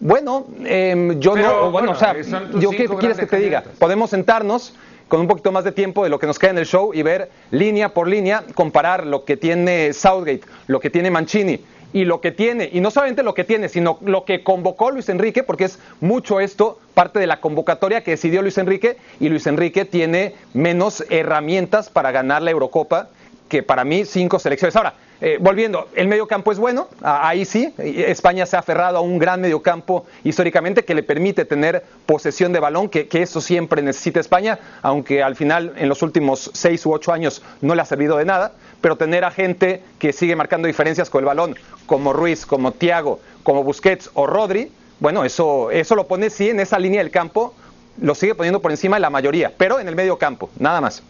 Bueno, 0.00 0.46
em, 0.64 1.18
yo 1.20 1.32
Pero, 1.34 1.48
no, 1.48 1.54
bueno, 1.54 1.70
bueno, 1.70 1.92
o 1.92 1.94
sea, 1.94 2.12
eh, 2.12 2.24
yo 2.58 2.70
qué 2.70 2.86
quieres 2.86 3.16
que 3.16 3.26
te 3.26 3.38
diga. 3.38 3.62
Podemos 3.78 4.10
sentarnos 4.10 4.74
con 5.08 5.20
un 5.20 5.28
poquito 5.28 5.52
más 5.52 5.64
de 5.64 5.72
tiempo 5.72 6.04
de 6.04 6.10
lo 6.10 6.18
que 6.18 6.26
nos 6.26 6.38
queda 6.38 6.50
en 6.50 6.58
el 6.58 6.66
show 6.66 6.92
y 6.94 7.02
ver 7.02 7.30
línea 7.50 7.90
por 7.90 8.08
línea, 8.08 8.44
comparar 8.54 9.06
lo 9.06 9.24
que 9.24 9.36
tiene 9.36 9.92
Southgate, 9.92 10.42
lo 10.66 10.80
que 10.80 10.90
tiene 10.90 11.10
Mancini 11.10 11.60
y 11.92 12.04
lo 12.04 12.20
que 12.20 12.32
tiene, 12.32 12.68
y 12.72 12.80
no 12.80 12.90
solamente 12.90 13.22
lo 13.22 13.34
que 13.34 13.44
tiene, 13.44 13.68
sino 13.68 13.98
lo 14.04 14.24
que 14.24 14.42
convocó 14.42 14.90
Luis 14.90 15.08
Enrique, 15.08 15.44
porque 15.44 15.64
es 15.64 15.78
mucho 16.00 16.40
esto 16.40 16.80
parte 16.92 17.20
de 17.20 17.28
la 17.28 17.40
convocatoria 17.40 18.02
que 18.02 18.10
decidió 18.10 18.42
Luis 18.42 18.58
Enrique, 18.58 18.96
y 19.20 19.28
Luis 19.28 19.46
Enrique 19.46 19.84
tiene 19.84 20.34
menos 20.54 21.04
herramientas 21.08 21.90
para 21.90 22.10
ganar 22.10 22.42
la 22.42 22.50
Eurocopa 22.50 23.10
que 23.48 23.62
para 23.62 23.84
mí 23.84 24.04
cinco 24.04 24.40
selecciones. 24.40 24.74
Ahora, 24.74 24.94
eh, 25.26 25.38
volviendo, 25.40 25.88
el 25.94 26.06
mediocampo 26.06 26.52
es 26.52 26.58
bueno, 26.58 26.86
ah, 27.00 27.26
ahí 27.26 27.46
sí, 27.46 27.72
España 27.78 28.44
se 28.44 28.56
ha 28.56 28.58
aferrado 28.58 28.98
a 28.98 29.00
un 29.00 29.18
gran 29.18 29.40
mediocampo 29.40 30.04
históricamente 30.22 30.84
que 30.84 30.94
le 30.94 31.02
permite 31.02 31.46
tener 31.46 31.82
posesión 32.04 32.52
de 32.52 32.60
balón, 32.60 32.90
que, 32.90 33.08
eso 33.10 33.40
siempre 33.40 33.80
necesita 33.80 34.20
España, 34.20 34.58
aunque 34.82 35.22
al 35.22 35.34
final 35.34 35.72
en 35.78 35.88
los 35.88 36.02
últimos 36.02 36.50
seis 36.52 36.84
u 36.84 36.92
ocho 36.92 37.10
años 37.10 37.40
no 37.62 37.74
le 37.74 37.80
ha 37.80 37.86
servido 37.86 38.18
de 38.18 38.26
nada, 38.26 38.52
pero 38.82 38.96
tener 38.96 39.24
a 39.24 39.30
gente 39.30 39.82
que 39.98 40.12
sigue 40.12 40.36
marcando 40.36 40.66
diferencias 40.66 41.08
con 41.08 41.20
el 41.20 41.24
balón, 41.24 41.56
como 41.86 42.12
Ruiz, 42.12 42.44
como 42.44 42.72
Thiago, 42.72 43.18
como 43.42 43.64
Busquets 43.64 44.10
o 44.12 44.26
Rodri, 44.26 44.70
bueno, 45.00 45.24
eso, 45.24 45.70
eso 45.70 45.94
lo 45.94 46.06
pone 46.06 46.28
sí 46.28 46.50
en 46.50 46.60
esa 46.60 46.78
línea 46.78 47.00
del 47.00 47.10
campo, 47.10 47.54
lo 47.98 48.14
sigue 48.14 48.34
poniendo 48.34 48.60
por 48.60 48.72
encima 48.72 48.96
de 48.96 49.00
la 49.00 49.08
mayoría, 49.08 49.54
pero 49.56 49.80
en 49.80 49.88
el 49.88 49.96
medio 49.96 50.18
campo, 50.18 50.50
nada 50.58 50.82
más. 50.82 51.02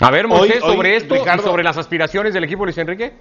A 0.00 0.10
ver, 0.10 0.26
Moisés, 0.26 0.62
Hoy- 0.62 0.70
hoy, 0.70 0.76
sobre 0.76 0.96
esto 0.96 1.14
Ricardo- 1.14 1.42
y 1.42 1.46
sobre 1.46 1.62
las 1.64 1.76
aspiraciones 1.76 2.34
del 2.34 2.44
equipo 2.44 2.64
Luis 2.64 2.78
Enrique. 2.78 3.12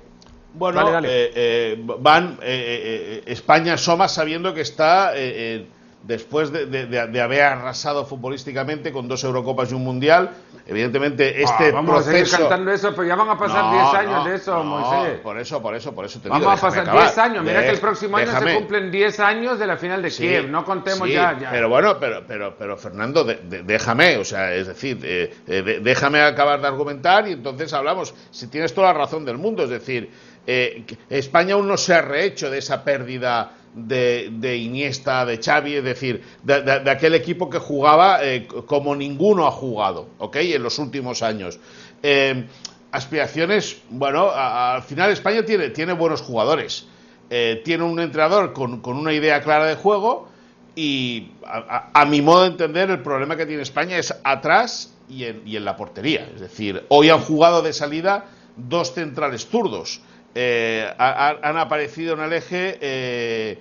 Bueno, 0.56 0.80
Dale, 0.80 0.92
dale. 0.92 1.08
eh, 1.10 1.32
eh, 1.36 1.84
van 2.00 2.38
eh, 2.42 3.22
eh, 3.22 3.24
España 3.27 3.74
asoma 3.74 4.08
sabiendo 4.08 4.53
que 4.53 4.62
está 4.62 5.15
eh, 5.15 5.34
eh, 5.56 5.65
después 6.03 6.51
de, 6.51 6.65
de- 6.65 6.86
de- 6.86 7.07
de 7.07 7.22
haber 7.22 7.41
arrasado 7.41 8.05
futbolísticamente 8.05 8.91
con 8.91 9.07
dos 9.07 9.24
Eurocopas 9.24 9.72
y 9.72 9.75
un 9.75 9.83
Mundial, 9.83 10.31
evidentemente 10.67 11.41
este 11.41 11.67
Ah, 11.69 11.72
vamos 11.74 12.00
a 12.07 12.12
seguir 12.12 12.29
cantando 12.29 12.72
eso, 12.72 12.91
pero 12.91 13.07
ya 13.07 13.15
van 13.15 13.29
a 13.29 13.38
pasar 13.38 13.63
No, 13.65 13.72
10 13.72 13.93
años 13.95 14.12
no, 14.12 14.25
de 14.29 14.36
eso, 14.36 14.57
no, 14.57 14.63
Moisés. 14.65 15.19
Por 15.22 15.39
eso, 15.39 15.62
por 15.62 15.75
eso, 15.75 15.95
por 15.95 16.05
eso 16.05 16.19
te 16.19 16.29
Vamos 16.29 16.41
digo, 16.43 16.51
a 16.51 16.55
pasar 16.57 16.81
acabar. 16.81 17.03
10 17.05 17.17
años. 17.17 17.43
Mira 17.45 17.62
que 17.63 17.69
el 17.69 17.79
próximo 17.79 18.17
año 18.17 18.38
se 18.38 18.53
cumplen 18.55 18.91
10 18.91 19.19
años 19.19 19.60
de 19.60 19.67
la 19.67 19.77
final 19.77 20.01
de 20.01 20.10
Sí, 20.12 20.24
Kiev. 20.27 20.50
No 20.50 20.65
contemos 20.65 21.07
sí, 21.07 21.13
ya, 21.13 21.38
ya. 21.39 21.51
Pero 21.51 21.69
bueno, 21.69 21.98
pero, 22.00 22.24
pero, 22.27 22.55
pero 22.57 22.77
Fernando, 22.77 23.24
déjame, 23.24 24.17
o 24.17 24.25
sea, 24.25 24.53
es 24.53 24.67
decir, 24.67 25.00
eh, 25.03 25.33
eh, 25.48 25.79
déjame 25.81 26.22
acabar 26.22 26.60
de 26.62 26.67
argumentar 26.67 27.27
y 27.27 27.33
entonces 27.33 27.72
hablamos. 27.74 28.13
Si 28.31 28.48
tienes 28.48 28.74
toda 28.74 28.88
la 28.88 28.93
razón 29.00 29.25
del 29.25 29.38
mundo, 29.38 29.63
es 29.63 29.69
decir, 29.69 30.12
eh, 30.45 30.83
España 31.10 31.53
aún 31.55 31.67
no 31.67 31.77
se 31.77 31.93
ha 31.93 32.01
rehecho 32.01 32.50
de 32.50 32.57
esa 32.57 32.83
pérdida 32.83 33.51
de, 33.74 34.58
Iniesta, 34.58 35.25
de 35.25 35.38
Xavi, 35.38 35.75
es 35.75 35.84
decir, 35.84 36.24
de, 36.44 36.89
aquel 36.89 37.15
equipo 37.15 37.50
que 37.50 37.60
jugaba 37.60 38.24
eh, 38.24 38.48
como 38.65 38.96
ninguno 38.96 39.48
ha 39.48 39.51
jugado, 39.51 40.08
¿ok? 40.20 40.36
En 40.38 40.63
los 40.63 40.80
últimos 40.80 41.24
años. 41.24 41.60
Eh, 42.01 42.46
aspiraciones, 42.92 43.82
bueno, 43.89 44.30
al 44.32 44.84
final 44.84 45.12
España 45.12 45.44
tiene, 45.44 45.70
tiene 45.70 45.94
buenos 45.94 46.22
jugadores. 46.22 46.86
Eh, 47.30 47.62
tiene 47.65 47.84
un 47.84 48.00
entrenador 48.00 48.53
con, 48.53 48.82
una 48.86 49.13
idea 49.13 49.42
clara 49.42 49.65
de 49.65 49.75
juego 49.75 50.27
y 50.75 51.32
a, 51.46 52.06
mi 52.06 52.22
modo 52.22 52.44
de 52.44 52.50
entender 52.50 52.92
el 52.92 53.01
problema 53.01 53.36
que 53.36 53.46
tiene 53.46 53.63
España 53.63 53.98
es 53.98 54.13
atrás 54.24 54.94
y 55.10 55.24
en, 55.24 55.42
y 55.46 55.56
en 55.56 55.65
la 55.65 55.75
portería. 55.75 56.30
Es 56.36 56.42
decir, 56.42 56.86
hoy 56.89 57.10
han 57.10 57.20
jugado 57.20 57.63
de 57.63 57.74
salida 57.74 58.25
dos 58.56 58.94
centrales 58.94 59.48
zurdos. 59.48 60.01
Eh, 60.36 60.88
ha- 60.98 61.30
ha- 61.30 61.50
han 61.50 61.58
aparecido 61.58 62.13
en 62.16 62.22
el 62.22 62.34
eje 62.34 62.78
eh, 62.82 63.60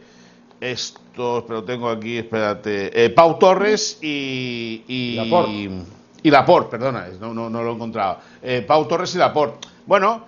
estos, 0.60 1.44
pero 1.44 1.64
tengo 1.64 1.88
aquí, 1.90 2.18
espérate, 2.18 3.04
eh, 3.04 3.10
Pau 3.10 3.38
Torres 3.38 3.98
y, 4.00 4.82
y 4.86 5.14
Laporte. 5.16 5.70
y 6.22 6.30
Laporte, 6.30 6.70
perdona, 6.70 7.08
no, 7.20 7.34
no, 7.34 7.50
no 7.50 7.62
lo 7.62 7.72
he 7.72 7.74
encontrado. 7.74 8.18
Pau 8.66 8.86
Torres 8.86 9.14
y 9.14 9.18
Laporte. 9.18 9.68
Bueno, 9.86 10.26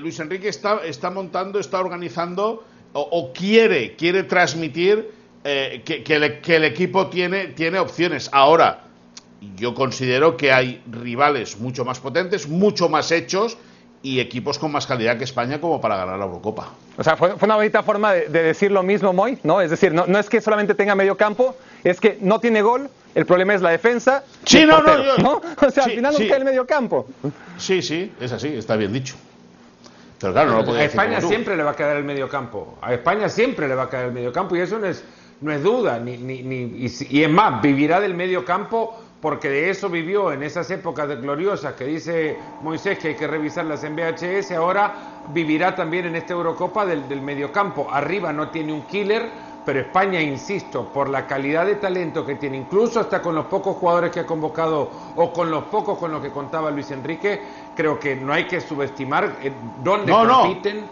Luis 0.00 0.18
Enrique 0.20 0.48
está, 0.48 0.80
está 0.84 1.10
montando, 1.10 1.58
está 1.60 1.78
organizando 1.80 2.64
o, 2.92 3.00
o 3.00 3.32
quiere, 3.32 3.94
quiere 3.94 4.24
transmitir 4.24 5.10
que, 5.44 6.02
que 6.04 6.56
el 6.56 6.64
equipo 6.64 7.06
tiene, 7.06 7.48
tiene 7.48 7.78
opciones. 7.78 8.28
Ahora, 8.32 8.82
yo 9.56 9.74
considero 9.74 10.36
que 10.36 10.50
hay 10.52 10.82
rivales 10.90 11.58
mucho 11.58 11.84
más 11.84 12.00
potentes, 12.00 12.48
mucho 12.48 12.88
más 12.88 13.12
hechos 13.12 13.56
y 14.02 14.20
equipos 14.20 14.58
con 14.58 14.70
más 14.72 14.86
calidad 14.86 15.18
que 15.18 15.24
España 15.24 15.60
como 15.60 15.80
para 15.80 15.96
ganar 15.96 16.18
la 16.18 16.24
Eurocopa. 16.26 16.68
O 16.96 17.02
sea, 17.04 17.16
fue, 17.16 17.36
fue 17.36 17.46
una 17.46 17.56
bonita 17.56 17.82
forma 17.82 18.12
de, 18.12 18.28
de 18.28 18.42
decir 18.42 18.70
lo 18.70 18.82
mismo, 18.82 19.12
Moy, 19.12 19.38
¿no? 19.42 19.60
Es 19.60 19.70
decir, 19.70 19.92
no, 19.92 20.06
no 20.06 20.18
es 20.18 20.28
que 20.28 20.40
solamente 20.40 20.74
tenga 20.74 20.94
medio 20.94 21.16
campo, 21.16 21.56
es 21.82 22.00
que 22.00 22.18
no 22.20 22.38
tiene 22.40 22.62
gol, 22.62 22.88
el 23.14 23.26
problema 23.26 23.54
es 23.54 23.62
la 23.62 23.70
defensa. 23.70 24.22
Sí, 24.44 24.64
no, 24.64 24.78
no, 24.78 24.84
portero, 24.84 25.16
yo- 25.18 25.42
O 25.66 25.70
sea, 25.70 25.84
sí, 25.84 25.90
al 25.90 25.96
final 25.96 26.14
sí. 26.14 26.22
nos 26.22 26.28
cae 26.30 26.38
el 26.38 26.44
medio 26.44 26.66
campo. 26.66 27.06
Sí, 27.58 27.82
sí, 27.82 28.12
es 28.20 28.30
así, 28.32 28.48
está 28.48 28.76
bien 28.76 28.92
dicho. 28.92 29.16
Pero 30.20 30.32
claro, 30.32 30.50
no 30.52 30.58
lo 30.58 30.64
podía 30.64 30.82
a 30.82 30.84
España 30.84 31.20
siempre 31.20 31.56
le 31.56 31.62
va 31.62 31.72
a 31.72 31.76
quedar 31.76 31.96
el 31.96 32.04
mediocampo. 32.04 32.78
A 32.80 32.94
España 32.94 33.28
siempre 33.28 33.68
le 33.68 33.74
va 33.74 33.84
a 33.84 33.90
quedar 33.90 34.06
el 34.06 34.12
mediocampo 34.12 34.56
y 34.56 34.60
eso 34.60 34.78
no 34.78 34.86
es, 34.86 35.04
no 35.42 35.52
es 35.52 35.62
duda. 35.62 35.98
Ni, 35.98 36.16
ni, 36.16 36.42
ni- 36.42 36.86
y, 36.86 36.92
y 37.10 37.22
es 37.22 37.30
más, 37.30 37.60
vivirá 37.60 38.00
del 38.00 38.14
mediocampo 38.14 38.98
porque 39.26 39.48
de 39.50 39.70
eso 39.70 39.88
vivió 39.88 40.30
en 40.30 40.44
esas 40.44 40.70
épocas 40.70 41.08
de 41.08 41.16
gloriosas 41.16 41.74
que 41.74 41.84
dice 41.84 42.38
Moisés 42.62 42.96
que 42.96 43.08
hay 43.08 43.14
que 43.16 43.26
revisarlas 43.26 43.82
en 43.82 43.96
VHS. 43.96 44.52
Ahora 44.52 44.94
vivirá 45.34 45.74
también 45.74 46.06
en 46.06 46.14
esta 46.14 46.34
Eurocopa 46.34 46.86
del, 46.86 47.08
del 47.08 47.22
mediocampo. 47.22 47.88
Arriba 47.90 48.32
no 48.32 48.50
tiene 48.50 48.72
un 48.72 48.82
killer, 48.82 49.28
pero 49.64 49.80
España, 49.80 50.22
insisto, 50.22 50.84
por 50.92 51.08
la 51.08 51.26
calidad 51.26 51.66
de 51.66 51.74
talento 51.74 52.24
que 52.24 52.36
tiene, 52.36 52.56
incluso 52.56 53.00
hasta 53.00 53.20
con 53.20 53.34
los 53.34 53.46
pocos 53.46 53.74
jugadores 53.78 54.12
que 54.12 54.20
ha 54.20 54.26
convocado 54.26 54.92
o 55.16 55.32
con 55.32 55.50
los 55.50 55.64
pocos 55.64 55.98
con 55.98 56.12
los 56.12 56.22
que 56.22 56.30
contaba 56.30 56.70
Luis 56.70 56.92
Enrique, 56.92 57.40
creo 57.74 57.98
que 57.98 58.14
no 58.14 58.32
hay 58.32 58.44
que 58.46 58.60
subestimar 58.60 59.38
eh, 59.42 59.50
dónde 59.82 60.12
No, 60.12 60.24
no. 60.24 60.42
compiten, 60.42 60.84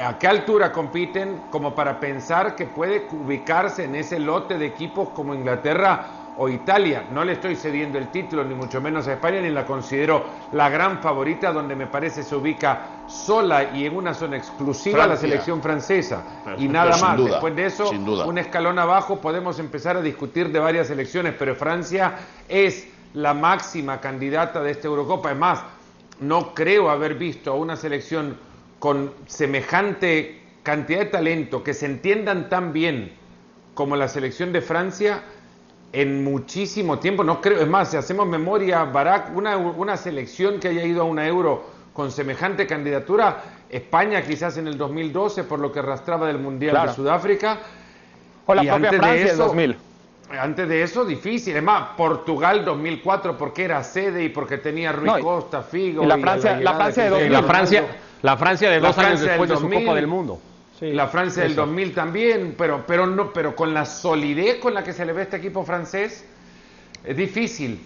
a 0.00 0.16
qué 0.16 0.28
altura 0.28 0.70
compiten, 0.70 1.40
como 1.50 1.74
para 1.74 1.98
pensar 1.98 2.54
que 2.54 2.66
puede 2.66 3.08
ubicarse 3.10 3.82
en 3.82 3.96
ese 3.96 4.20
lote 4.20 4.58
de 4.58 4.66
equipos 4.66 5.08
como 5.08 5.34
Inglaterra 5.34 6.19
o 6.42 6.48
Italia. 6.48 7.04
No 7.12 7.22
le 7.22 7.32
estoy 7.32 7.54
cediendo 7.54 7.98
el 7.98 8.08
título, 8.08 8.42
ni 8.44 8.54
mucho 8.54 8.80
menos 8.80 9.06
a 9.06 9.12
España, 9.12 9.42
ni 9.42 9.50
la 9.50 9.66
considero 9.66 10.24
la 10.52 10.70
gran 10.70 11.00
favorita, 11.02 11.52
donde 11.52 11.76
me 11.76 11.86
parece 11.86 12.22
se 12.22 12.34
ubica 12.34 13.02
sola 13.06 13.74
y 13.74 13.84
en 13.84 13.94
una 13.94 14.14
zona 14.14 14.38
exclusiva 14.38 15.06
la 15.06 15.18
selección 15.18 15.60
francesa. 15.60 16.24
Pero- 16.42 16.58
y 16.58 16.66
nada 16.66 16.96
más. 16.96 17.18
duda, 17.18 17.32
Después 17.32 17.54
de 17.56 17.66
eso, 17.66 17.90
un 17.90 18.38
escalón 18.38 18.78
abajo 18.78 19.20
podemos 19.20 19.58
empezar 19.58 19.98
a 19.98 20.00
discutir 20.00 20.50
de 20.50 20.58
varias 20.58 20.86
selecciones, 20.86 21.34
pero 21.38 21.54
Francia 21.54 22.14
es 22.48 22.88
la 23.12 23.34
máxima 23.34 24.00
candidata 24.00 24.62
de 24.62 24.70
esta 24.70 24.88
Eurocopa. 24.88 25.32
Es 25.32 25.36
más, 25.36 25.62
no 26.20 26.54
creo 26.54 26.88
haber 26.88 27.16
visto 27.16 27.52
a 27.52 27.56
una 27.56 27.76
selección 27.76 28.38
con 28.78 29.12
semejante 29.26 30.40
cantidad 30.62 31.00
de 31.00 31.06
talento, 31.06 31.62
que 31.62 31.74
se 31.74 31.84
entiendan 31.84 32.48
tan 32.48 32.72
bien 32.72 33.12
como 33.74 33.94
la 33.94 34.08
selección 34.08 34.52
de 34.52 34.62
Francia 34.62 35.22
en 35.92 36.22
muchísimo 36.24 36.98
tiempo. 36.98 37.24
No 37.24 37.40
creo, 37.40 37.60
es 37.60 37.68
más, 37.68 37.90
si 37.90 37.96
hacemos 37.96 38.26
memoria, 38.26 38.84
Barak, 38.84 39.36
una, 39.36 39.56
una 39.56 39.96
selección 39.96 40.60
que 40.60 40.68
haya 40.68 40.84
ido 40.84 41.02
a 41.02 41.04
una 41.04 41.26
euro 41.26 41.64
con 41.92 42.10
semejante 42.12 42.66
candidatura, 42.66 43.42
España 43.68 44.22
quizás 44.22 44.56
en 44.56 44.66
el 44.68 44.78
2012, 44.78 45.44
por 45.44 45.58
lo 45.58 45.72
que 45.72 45.80
arrastraba 45.80 46.26
del 46.26 46.38
Mundial 46.38 46.72
Claro. 46.72 46.90
de 46.90 46.94
Sudáfrica. 46.96 47.58
O 48.46 48.54
la 48.54 48.64
Y 48.64 48.68
propia 48.68 48.76
antes 48.88 48.90
de 48.92 48.98
Francia 48.98 49.24
del 49.24 49.34
eso- 49.34 49.44
2000. 49.44 49.76
Antes 50.40 50.68
de 50.68 50.82
eso, 50.84 51.04
difícil. 51.04 51.56
Es 51.56 51.62
más, 51.62 51.88
Portugal 51.96 52.64
2004 52.64 53.36
porque 53.36 53.64
era 53.64 53.82
sede 53.82 54.22
y 54.22 54.28
porque 54.28 54.58
tenía 54.58 54.92
Rui 54.92 55.06
No, 55.06 55.18
y- 55.18 55.22
Costa, 55.22 55.62
Figo. 55.62 56.04
y 56.04 56.06
la 56.06 56.18
y 56.18 56.22
Francia- 56.22 56.52
la 56.52 56.58
llegada 56.58 56.76
Francia 56.76 57.02
de 57.02 57.08
que 57.08 57.14
2000. 57.16 57.32
La 57.32 57.42
Francia, 57.42 57.84
la 58.22 58.36
Francia 58.36 58.70
de 58.70 58.80
La 58.80 58.86
dos 58.88 58.98
años 58.98 59.08
Francia 59.08 59.28
después 59.28 59.48
del 59.48 59.56
de 59.56 59.60
su 59.60 59.66
2000. 59.68 59.84
Copa 59.86 59.96
del 59.96 60.06
Mundo. 60.06 60.40
La 60.80 61.08
Francia 61.08 61.42
del 61.42 61.54
2000 61.54 61.94
también, 61.94 62.54
pero, 62.56 62.84
pero, 62.86 63.06
no, 63.06 63.32
pero 63.32 63.54
con 63.54 63.74
la 63.74 63.84
solidez 63.84 64.56
con 64.56 64.72
la 64.72 64.82
que 64.82 64.92
se 64.92 65.04
le 65.04 65.12
ve 65.12 65.22
este 65.22 65.36
equipo 65.36 65.64
francés, 65.64 66.24
es 67.04 67.16
difícil. 67.16 67.80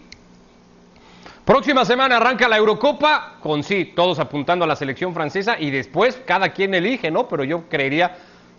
Próxima 1.45 1.85
semana 1.85 2.17
arranca 2.17 2.49
la 2.49 2.57
Eurocopa, 2.57 3.35
con 3.43 3.63
sí, 3.63 3.93
todos 3.95 4.19
apuntando 4.19 4.65
a 4.65 4.69
la 4.69 4.77
selección 4.77 5.13
francesa 5.13 5.59
y 5.59 5.71
después 5.71 6.21
cada 6.25 6.51
quien 6.51 6.73
elige, 6.73 7.11
¿no? 7.11 7.29
Pero 7.29 7.45
yo 7.45 7.69
creería 7.69 8.17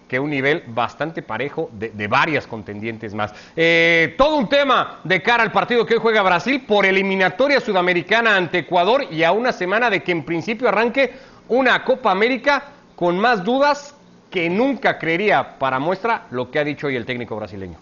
que 0.08 0.20
un 0.20 0.30
nivel 0.30 0.63
bastante 0.68 1.24
parejo 1.24 1.70
de, 1.74 1.89
de 1.89 2.08
varias 2.08 2.46
contendientes 2.46 3.15
más. 3.15 3.34
Eh, 3.56 4.13
todo 4.18 4.36
un 4.36 4.48
tema 4.48 5.00
de 5.04 5.22
cara 5.22 5.42
al 5.42 5.51
partido 5.51 5.86
que 5.86 5.96
hoy 5.96 6.00
juega 6.00 6.22
Brasil 6.22 6.63
por 6.68 6.86
eliminatoria 6.86 7.60
sudamericana 7.60 8.36
ante 8.36 8.60
Ecuador 8.60 9.06
y 9.10 9.24
a 9.24 9.32
una 9.32 9.51
semana 9.51 9.89
de 9.89 10.04
que 10.04 10.12
en 10.12 10.24
principio 10.24 10.68
arranque 10.68 11.13
una 11.48 11.84
Copa 11.84 12.12
América 12.12 12.65
con 12.96 13.18
más 13.18 13.44
dudas 13.44 13.95
que 14.36 14.50
nunca 14.50 15.00
creería 15.00 15.58
para 15.58 15.80
muestra 15.80 16.27
lo 16.30 16.51
que 16.51 16.60
ha 16.60 16.65
dicho 16.65 16.88
hoy 16.88 16.98
el 16.98 17.06
técnico 17.06 17.38
brasileño. 17.38 17.77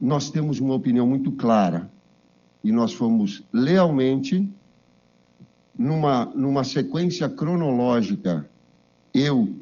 nós 0.00 0.30
temos 0.30 0.60
uma 0.60 0.72
opinião 0.72 1.06
muito 1.06 1.30
clara 1.32 1.90
e 2.64 2.72
nós 2.72 2.94
fomos 2.94 3.44
lealmente 3.52 4.48
numa, 5.78 6.24
numa 6.34 6.64
sequência 6.64 7.28
cronológica, 7.28 8.48
eu 9.12 9.54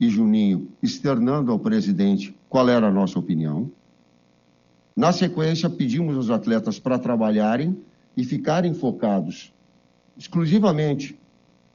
e 0.00 0.08
Juninho 0.08 0.68
externando 0.82 1.52
ao 1.52 1.58
presidente 1.58 2.34
qual 2.48 2.70
era 2.70 2.88
a 2.88 2.90
nossa 2.90 3.18
opinião. 3.18 3.70
Na 4.96 5.12
sequência, 5.12 5.68
pedimos 5.68 6.16
aos 6.16 6.30
atletas 6.30 6.78
para 6.78 6.98
trabalharem 6.98 7.76
e 8.16 8.24
ficarem 8.24 8.72
focados 8.72 9.52
exclusivamente 10.16 11.18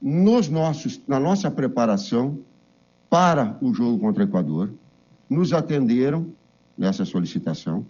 nos 0.02 0.48
nossos, 0.48 1.00
na 1.06 1.20
nossa 1.20 1.48
preparação 1.52 2.42
para 3.08 3.56
o 3.60 3.72
jogo 3.72 3.98
contra 3.98 4.24
o 4.24 4.26
Equador. 4.26 4.70
Nos 5.28 5.52
atenderam 5.52 6.26
nessa 6.76 7.04
solicitação. 7.04 7.84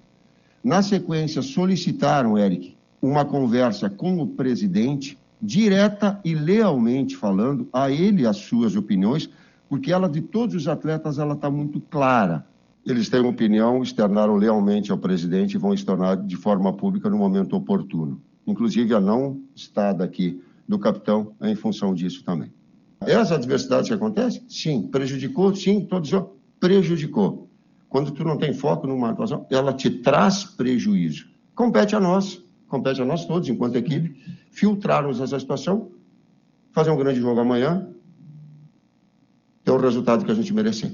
Na 0.63 0.83
sequência, 0.83 1.43
solicitaram, 1.43 2.39
Eric, 2.39 2.77
uma 3.01 3.25
conversa 3.25 3.91
com 3.91 4.19
o 4.21 4.27
presidente, 4.27 5.19
direta 5.41 6.19
e 6.25 6.35
lealmente 6.35 7.17
falando 7.17 7.69
a 7.73 7.91
ele 7.91 8.27
as 8.27 8.39
suas 8.39 8.77
opiniões, 8.77 9.29
porque 9.69 9.93
ela, 9.93 10.09
de 10.09 10.23
todos 10.23 10.55
os 10.55 10.69
atletas, 10.69 11.19
ela 11.19 11.35
está 11.35 11.51
muito 11.51 11.81
clara. 11.81 12.47
Eles 12.87 13.09
têm 13.09 13.21
opinião, 13.21 13.83
externaram 13.83 14.37
lealmente 14.37 14.91
ao 14.91 14.99
presidente 14.99 15.55
e 15.55 15.59
vão 15.59 15.75
externar 15.75 16.17
de 16.17 16.37
forma 16.37 16.73
pública 16.73 17.11
no 17.11 17.17
momento 17.17 17.57
oportuno. 17.57 18.21
Inclusive 18.47 18.95
a 18.95 19.01
não 19.01 19.41
estada 19.55 20.05
aqui 20.05 20.43
do 20.69 20.79
capitão 20.79 21.33
é 21.41 21.51
em 21.51 21.55
função 21.55 21.95
disso 21.95 22.23
também. 22.25 22.53
Essa 23.07 23.35
adversidade 23.35 23.89
que 23.89 23.95
acontece, 23.95 24.43
sim, 24.49 24.89
prejudicou, 24.89 25.55
sim, 25.55 25.87
todos 25.87 26.13
ó, 26.13 26.35
prejudicou. 26.59 27.51
Quando 27.89 28.11
tu 28.11 28.25
não 28.25 28.37
tem 28.37 28.53
foco 28.53 28.87
numa 28.87 29.11
atuação, 29.11 29.47
ela 29.51 29.73
te 29.73 29.89
traz 29.89 30.45
prejuízo. 30.45 31.29
Compete 31.55 31.95
a 31.95 32.01
nós, 32.01 32.43
compete 32.67 33.01
a 33.01 33.05
nós 33.05 33.25
todos, 33.25 33.49
enquanto 33.49 33.77
equipe, 33.77 34.21
filtrarmos 34.51 35.21
essa 35.21 35.39
situação, 35.39 35.93
fazer 36.73 36.91
um 36.91 36.97
grande 36.97 37.21
jogo 37.21 37.41
amanhã, 37.41 37.89
ter 39.63 39.71
o 39.71 39.79
resultado 39.79 40.25
que 40.25 40.31
a 40.31 40.35
gente 40.35 40.53
merecer. 40.53 40.93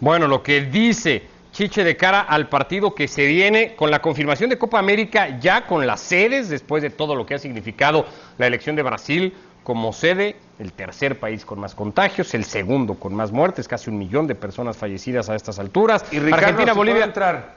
Bueno, 0.00 0.28
lo 0.28 0.42
que 0.42 0.52
ele 0.52 0.66
dice 0.66 1.22
Chiche 1.58 1.82
de 1.82 1.96
cara 1.96 2.20
al 2.20 2.48
partido 2.48 2.94
que 2.94 3.08
se 3.08 3.26
viene 3.26 3.74
con 3.74 3.90
la 3.90 4.00
confirmación 4.00 4.48
de 4.48 4.58
Copa 4.58 4.78
América 4.78 5.40
ya 5.40 5.66
con 5.66 5.88
las 5.88 5.98
sedes 5.98 6.48
después 6.48 6.84
de 6.84 6.90
todo 6.90 7.16
lo 7.16 7.26
que 7.26 7.34
ha 7.34 7.38
significado 7.40 8.06
la 8.38 8.46
elección 8.46 8.76
de 8.76 8.84
Brasil 8.84 9.34
como 9.64 9.92
sede, 9.92 10.36
el 10.60 10.72
tercer 10.72 11.18
país 11.18 11.44
con 11.44 11.58
más 11.58 11.74
contagios, 11.74 12.32
el 12.34 12.44
segundo 12.44 12.94
con 12.94 13.12
más 13.12 13.32
muertes, 13.32 13.66
casi 13.66 13.90
un 13.90 13.98
millón 13.98 14.28
de 14.28 14.36
personas 14.36 14.76
fallecidas 14.76 15.30
a 15.30 15.34
estas 15.34 15.58
alturas. 15.58 16.04
Y 16.12 16.20
Ricardo, 16.20 16.46
Argentina, 16.46 16.72
si 16.74 16.78
Bolivia. 16.78 17.02
entrar. 17.02 17.54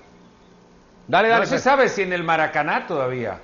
Dale, 1.08 1.27
dale. 1.27 1.41
No 1.41 1.46
se 1.46 1.58
Fer. 1.58 1.60
sabe 1.60 1.88
si 1.88 2.01
en 2.01 2.12
el 2.12 2.24
Maracaná 2.24 2.88
todavía. 2.88 3.38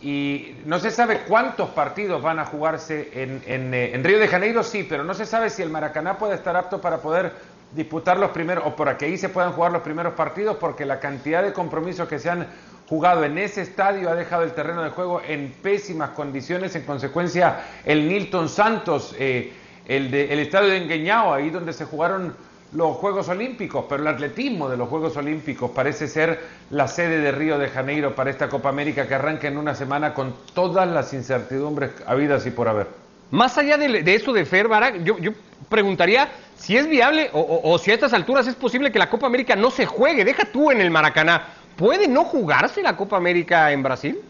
Y 0.00 0.54
no 0.66 0.78
se 0.78 0.92
sabe 0.92 1.22
cuántos 1.26 1.70
partidos 1.70 2.22
van 2.22 2.38
a 2.38 2.44
jugarse 2.44 3.10
en, 3.12 3.42
en, 3.44 3.74
eh, 3.74 3.92
en 3.92 4.04
Río 4.04 4.20
de 4.20 4.28
Janeiro, 4.28 4.62
sí, 4.62 4.86
pero 4.88 5.02
no 5.02 5.14
se 5.14 5.26
sabe 5.26 5.50
si 5.50 5.62
el 5.62 5.68
Maracaná 5.68 6.16
puede 6.16 6.36
estar 6.36 6.56
apto 6.56 6.80
para 6.80 6.98
poder 6.98 7.32
disputar 7.72 8.18
los 8.18 8.30
primeros, 8.30 8.64
o 8.66 8.74
para 8.74 8.96
que 8.98 9.04
ahí 9.06 9.16
se 9.16 9.28
puedan 9.28 9.52
jugar 9.52 9.72
los 9.72 9.82
primeros 9.82 10.14
partidos, 10.14 10.56
porque 10.58 10.84
la 10.84 10.98
cantidad 11.00 11.42
de 11.42 11.52
compromisos 11.52 12.08
que 12.08 12.18
se 12.18 12.28
han 12.30 12.46
jugado 12.88 13.24
en 13.24 13.38
ese 13.38 13.62
estadio 13.62 14.10
ha 14.10 14.14
dejado 14.14 14.42
el 14.42 14.52
terreno 14.52 14.82
de 14.82 14.90
juego 14.90 15.22
en 15.26 15.52
pésimas 15.62 16.10
condiciones. 16.10 16.74
En 16.74 16.82
consecuencia, 16.82 17.60
el 17.84 18.08
Nilton 18.08 18.48
Santos, 18.48 19.14
eh, 19.18 19.52
el, 19.86 20.10
de- 20.10 20.32
el 20.32 20.40
estadio 20.40 20.70
de 20.70 20.78
Engueñao, 20.78 21.32
ahí 21.32 21.50
donde 21.50 21.72
se 21.72 21.84
jugaron 21.84 22.34
los 22.72 22.96
Juegos 22.96 23.28
Olímpicos, 23.28 23.86
pero 23.88 24.02
el 24.02 24.08
atletismo 24.08 24.68
de 24.68 24.76
los 24.76 24.88
Juegos 24.88 25.16
Olímpicos 25.16 25.70
parece 25.72 26.06
ser 26.06 26.40
la 26.70 26.86
sede 26.86 27.18
de 27.18 27.32
Río 27.32 27.58
de 27.58 27.68
Janeiro 27.68 28.14
para 28.14 28.30
esta 28.30 28.48
Copa 28.48 28.68
América 28.68 29.08
que 29.08 29.14
arranca 29.14 29.48
en 29.48 29.58
una 29.58 29.74
semana 29.74 30.14
con 30.14 30.34
todas 30.54 30.88
las 30.88 31.12
incertidumbres 31.12 31.90
habidas 32.06 32.46
y 32.46 32.50
por 32.52 32.68
haber. 32.68 32.86
Más 33.32 33.58
allá 33.58 33.76
de, 33.76 34.02
eso 34.14 34.32
de 34.32 34.44
Fer, 34.44 34.68
yo, 35.02 35.18
yo 35.18 35.32
preguntaría 35.68 36.28
si 36.56 36.76
es 36.76 36.86
viable 36.86 37.30
o, 37.32 37.78
si 37.78 37.90
a 37.90 37.94
estas 37.94 38.12
alturas 38.12 38.46
es 38.46 38.54
posible 38.54 38.92
que 38.92 38.98
la 38.98 39.08
Copa 39.08 39.26
América 39.26 39.56
no 39.56 39.70
se 39.70 39.86
juegue. 39.86 40.24
Deja 40.24 40.44
tú 40.44 40.70
en 40.70 40.80
el 40.80 40.90
Maracaná. 40.90 41.48
¿Puede 41.76 42.08
no 42.08 42.24
jugarse 42.24 42.82
la 42.82 42.96
Copa 42.96 43.16
América 43.16 43.72
en 43.72 43.82
Brasil? 43.82 44.20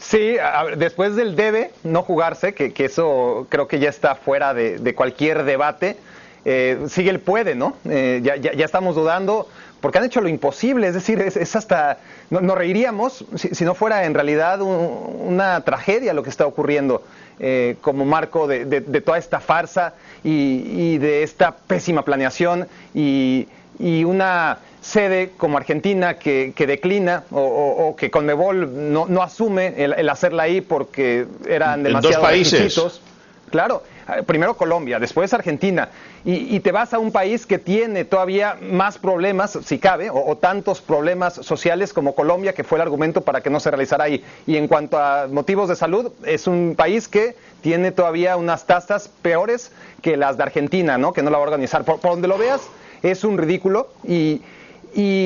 Sí, 0.00 0.36
después 0.76 1.14
del 1.14 1.36
debe 1.36 1.70
no 1.84 2.02
jugarse, 2.02 2.52
que, 2.52 2.72
eso 2.84 3.46
creo 3.48 3.68
que 3.68 3.78
ya 3.78 3.88
está 3.88 4.16
fuera 4.16 4.52
de, 4.52 4.94
cualquier 4.96 5.44
debate, 5.44 5.96
eh, 6.44 6.86
sigue 6.88 7.10
el 7.10 7.20
puede, 7.20 7.54
¿no? 7.54 7.76
Eh, 7.88 8.20
ya 8.22 8.64
estamos 8.64 8.96
dudando 8.96 9.46
porque 9.80 9.98
han 9.98 10.04
hecho 10.04 10.20
lo 10.20 10.28
imposible, 10.28 10.88
es 10.88 10.94
decir, 10.94 11.20
es, 11.20 11.36
es 11.36 11.54
hasta, 11.56 11.98
no- 12.30 12.40
nos 12.40 12.56
reiríamos 12.58 13.24
si, 13.36 13.54
si 13.54 13.64
no 13.64 13.74
fuera 13.74 14.04
en 14.04 14.14
realidad 14.14 14.60
un- 14.60 15.16
una 15.28 15.60
tragedia 15.62 16.12
lo 16.14 16.22
que 16.22 16.30
está 16.30 16.46
ocurriendo 16.46 17.02
eh, 17.40 17.76
como 17.80 18.04
marco 18.04 18.46
de, 18.48 18.64
de- 18.64 18.80
de 18.80 19.00
toda 19.00 19.18
esta 19.18 19.38
farsa 19.40 19.94
y, 20.24 20.62
y 20.94 20.98
de 20.98 21.22
esta 21.22 21.52
pésima 21.56 22.02
planeación 22.04 22.66
y, 22.94 23.46
y 23.78 24.02
una 24.04 24.58
sede 24.80 25.30
como 25.36 25.56
Argentina 25.58 26.14
que, 26.14 26.52
que 26.56 26.66
declina 26.66 27.24
o, 27.30 27.40
o- 27.40 27.88
o 27.88 27.96
que 27.96 28.10
Conmebol 28.10 28.92
no, 28.92 29.06
no 29.06 29.22
asume 29.22 29.74
el, 29.76 29.92
el 29.92 30.08
hacerla 30.08 30.44
ahí 30.44 30.60
porque 30.60 31.26
eran 31.48 31.80
En 31.80 31.84
demasiados 31.84 32.16
dos 32.16 32.24
países. 32.24 32.58
requisitos. 32.60 33.02
Claro, 33.50 33.82
primero 34.26 34.54
Colombia, 34.56 34.98
después 34.98 35.32
Argentina, 35.34 35.90
y, 36.24 36.60
te 36.60 36.72
vas 36.72 36.92
a 36.92 36.98
un 36.98 37.12
país 37.12 37.46
que 37.46 37.58
tiene 37.58 38.04
todavía 38.04 38.56
más 38.60 38.98
problemas, 38.98 39.58
si 39.64 39.78
cabe, 39.78 40.10
o, 40.10 40.36
tantos 40.36 40.80
problemas 40.80 41.34
sociales 41.34 41.92
como 41.92 42.14
Colombia, 42.14 42.52
que 42.52 42.64
fue 42.64 42.78
el 42.78 42.82
argumento 42.82 43.22
para 43.22 43.40
que 43.40 43.50
no 43.50 43.60
se 43.60 43.70
realizara 43.70 44.04
ahí. 44.04 44.24
Y 44.46 44.56
en 44.56 44.68
cuanto 44.68 44.98
a 44.98 45.26
motivos 45.28 45.68
de 45.68 45.76
salud, 45.76 46.12
es 46.24 46.46
un 46.46 46.74
país 46.76 47.08
que 47.08 47.36
tiene 47.62 47.92
todavía 47.92 48.36
unas 48.36 48.66
tasas 48.66 49.08
peores 49.22 49.72
que 50.02 50.16
las 50.16 50.36
de 50.36 50.42
Argentina, 50.42 50.98
¿no? 50.98 51.12
Que 51.12 51.22
no 51.22 51.30
la 51.30 51.38
va 51.38 51.44
a 51.44 51.46
organizar. 51.46 51.84
Por, 51.84 52.00
donde 52.00 52.28
lo 52.28 52.36
veas, 52.36 52.62
es 53.02 53.24
un 53.24 53.38
ridículo 53.38 53.88
y, 54.04 54.42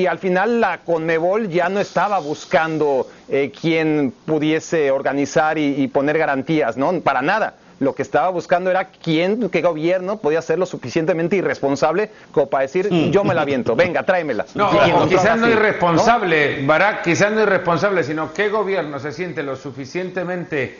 al 0.07 0.19
final 0.19 0.61
la 0.61 0.79
Conmebol 0.79 1.49
ya 1.49 1.67
no 1.69 1.79
estaba 1.79 2.19
buscando 2.19 3.07
eh, 3.27 3.51
quién 3.59 4.13
pudiese 4.25 4.91
organizar 4.91 5.57
y, 5.57 5.81
y 5.81 5.87
poner 5.87 6.17
garantías, 6.17 6.77
¿no? 6.77 6.99
Para 6.99 7.21
nada. 7.21 7.55
Lo 7.83 7.93
que 7.93 8.01
estaba 8.01 8.29
buscando 8.29 8.69
era 8.69 8.89
quién, 8.89 9.49
qué 9.49 9.61
gobierno 9.61 10.17
podía 10.17 10.41
ser 10.41 10.57
lo 10.57 10.65
suficientemente 10.65 11.35
irresponsable 11.35 12.09
como 12.31 12.47
para 12.47 12.61
decir, 12.61 12.89
yo 13.11 13.23
me 13.23 13.33
la 13.33 13.43
viento, 13.43 13.75
venga, 13.75 14.03
tráemela. 14.03 14.45
No, 14.55 14.71
quizás 15.09 15.37
no 15.37 15.49
irresponsable, 15.49 16.65
Barak, 16.65 17.03
quizás 17.03 17.31
no 17.31 17.41
irresponsable, 17.41 18.03
sino 18.03 18.33
qué 18.33 18.49
gobierno 18.49 18.99
se 18.99 19.11
siente 19.11 19.43
lo 19.43 19.55
suficientemente 19.55 20.77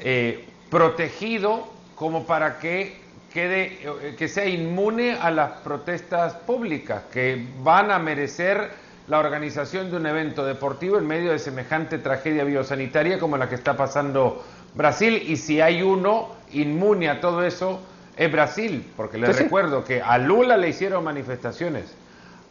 eh, 0.00 0.44
protegido 0.70 1.68
como 1.94 2.26
para 2.26 2.58
que 2.58 2.96
quede, 3.32 3.78
eh, 3.82 4.14
que 4.18 4.28
sea 4.28 4.46
inmune 4.46 5.12
a 5.12 5.30
las 5.30 5.52
protestas 5.60 6.34
públicas 6.34 7.04
que 7.12 7.46
van 7.62 7.90
a 7.90 7.98
merecer 7.98 8.70
la 9.08 9.18
organización 9.18 9.90
de 9.90 9.96
un 9.96 10.06
evento 10.06 10.44
deportivo 10.44 10.98
en 10.98 11.06
medio 11.06 11.32
de 11.32 11.38
semejante 11.38 11.98
tragedia 11.98 12.44
biosanitaria 12.44 13.18
como 13.18 13.36
la 13.36 13.48
que 13.48 13.54
está 13.54 13.76
pasando 13.76 14.44
Brasil 14.74 15.22
y 15.26 15.36
si 15.36 15.60
hay 15.60 15.82
uno 15.82 16.28
inmune 16.52 17.08
a 17.08 17.20
todo 17.20 17.44
eso 17.44 17.80
es 18.16 18.30
Brasil, 18.30 18.90
porque 18.96 19.18
les 19.18 19.30
Sí, 19.30 19.36
sí. 19.36 19.42
recuerdo 19.44 19.84
que 19.84 20.02
a 20.02 20.18
Lula 20.18 20.56
le 20.56 20.68
hicieron 20.68 21.04
manifestaciones, 21.04 21.94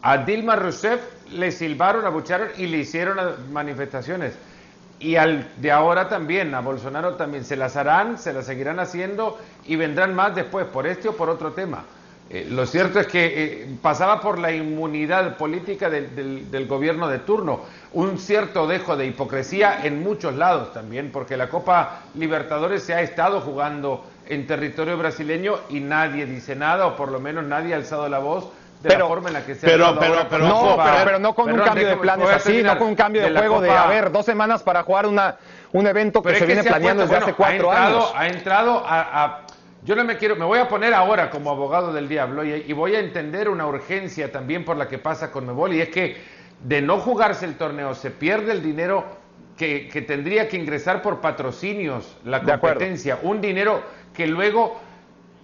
a 0.01 0.17
Dilma 0.17 0.55
Rousseff 0.55 1.01
le 1.31 1.51
silbaron, 1.51 2.05
abucharon 2.05 2.49
y 2.57 2.67
le 2.67 2.77
hicieron 2.77 3.17
manifestaciones. 3.51 4.33
Y 4.99 5.15
al 5.15 5.47
de 5.57 5.71
ahora 5.71 6.09
también, 6.09 6.53
a 6.53 6.59
Bolsonaro 6.61 7.15
también, 7.15 7.43
se 7.43 7.55
las 7.55 7.75
harán, 7.75 8.19
se 8.19 8.33
las 8.33 8.45
seguirán 8.45 8.79
haciendo 8.79 9.39
y 9.65 9.75
vendrán 9.75 10.13
más 10.13 10.35
después, 10.35 10.65
por 10.67 10.85
este 10.85 11.09
o 11.09 11.13
por 11.17 11.29
otro 11.29 11.53
tema. 11.53 11.83
Eh, 12.33 12.47
lo 12.49 12.65
cierto 12.65 12.97
es 13.01 13.07
que 13.07 13.25
eh, 13.25 13.67
pasaba 13.81 14.21
por 14.21 14.39
la 14.39 14.53
inmunidad 14.53 15.35
política 15.35 15.89
del, 15.89 16.15
del- 16.15 16.49
del 16.49 16.65
gobierno 16.65 17.09
de 17.09 17.19
turno, 17.19 17.59
un 17.91 18.17
cierto 18.19 18.67
dejo 18.67 18.95
de 18.95 19.05
hipocresía 19.07 19.79
en 19.83 20.01
muchos 20.01 20.35
lados 20.35 20.71
también, 20.71 21.11
porque 21.11 21.35
la 21.35 21.49
Copa 21.49 22.03
Libertadores 22.15 22.83
se 22.83 22.93
ha 22.93 23.01
estado 23.01 23.41
jugando 23.41 24.05
en 24.29 24.47
territorio 24.47 24.97
brasileño 24.97 25.55
y 25.69 25.81
nadie 25.81 26.25
dice 26.25 26.55
nada, 26.55 26.87
o 26.87 26.95
por 26.95 27.11
lo 27.11 27.19
menos 27.19 27.43
nadie 27.43 27.73
ha 27.73 27.77
alzado 27.77 28.07
la 28.07 28.19
voz 28.19 28.45
de 28.81 28.87
la 28.89 28.95
Pero- 28.95 29.07
forma 29.09 29.27
en 29.27 29.33
la 29.33 29.45
que 29.45 29.55
se 29.55 29.67
pero- 29.67 29.87
ha 29.87 29.99
pero- 29.99 30.25
pero- 30.29 30.43
la 30.43 30.49
No, 30.49 30.59
Copa- 30.61 30.83
pero, 30.85 31.05
pero 31.05 31.19
no 31.19 31.35
con 31.35 31.51
un 31.51 31.59
cambio 31.59 31.87
de 31.89 31.97
planes 31.97 32.29
así, 32.29 32.63
no 32.63 32.77
con 32.77 32.87
un 32.87 32.95
cambio 32.95 33.23
de, 33.23 33.29
la 33.31 33.39
juego 33.41 33.59
de, 33.59 33.71
a 33.71 33.87
ver, 33.87 34.09
dos 34.09 34.25
semanas 34.25 34.63
para 34.63 34.83
jugar 34.83 35.05
una, 35.05 35.35
un 35.73 35.85
evento 35.85 36.21
que 36.23 36.35
se 36.35 36.45
viene 36.45 36.63
planeando 36.63 37.03
desde 37.03 37.17
hace 37.17 37.33
cuatro 37.33 37.71
ha 37.71 37.75
entrado, 37.75 37.97
años. 37.97 38.13
Ha 38.15 38.27
entrado 38.29 38.83
a, 38.87 39.23
a- 39.25 39.39
Yo 39.83 39.95
no 39.95 40.03
me 40.03 40.17
quiero... 40.17 40.35
Me 40.35 40.45
voy 40.45 40.59
a 40.59 40.67
poner 40.67 40.93
ahora 40.93 41.29
como 41.29 41.49
abogado 41.49 41.93
del 41.93 42.07
diablo 42.07 42.43
y, 42.43 42.65
y 42.67 42.73
voy 42.73 42.95
a 42.95 42.99
entender 42.99 43.49
una 43.49 43.65
urgencia 43.67 44.31
también 44.31 44.63
por 44.63 44.77
la 44.77 44.87
que 44.87 44.97
pasa 44.97 45.31
con 45.31 45.45
Mebol 45.45 45.73
y 45.73 45.81
es 45.81 45.89
que 45.89 46.17
de 46.63 46.81
no 46.81 46.99
jugarse 46.99 47.45
el 47.45 47.55
torneo 47.55 47.95
se 47.95 48.11
pierde 48.11 48.51
el 48.51 48.61
dinero 48.61 49.05
que, 49.57 49.87
que 49.87 50.01
tendría 50.01 50.47
que 50.47 50.57
ingresar 50.57 51.01
por 51.01 51.21
patrocinios 51.21 52.17
la 52.23 52.41
competencia. 52.43 53.19
Un 53.23 53.41
dinero 53.41 53.81
que 54.13 54.27
luego 54.27 54.79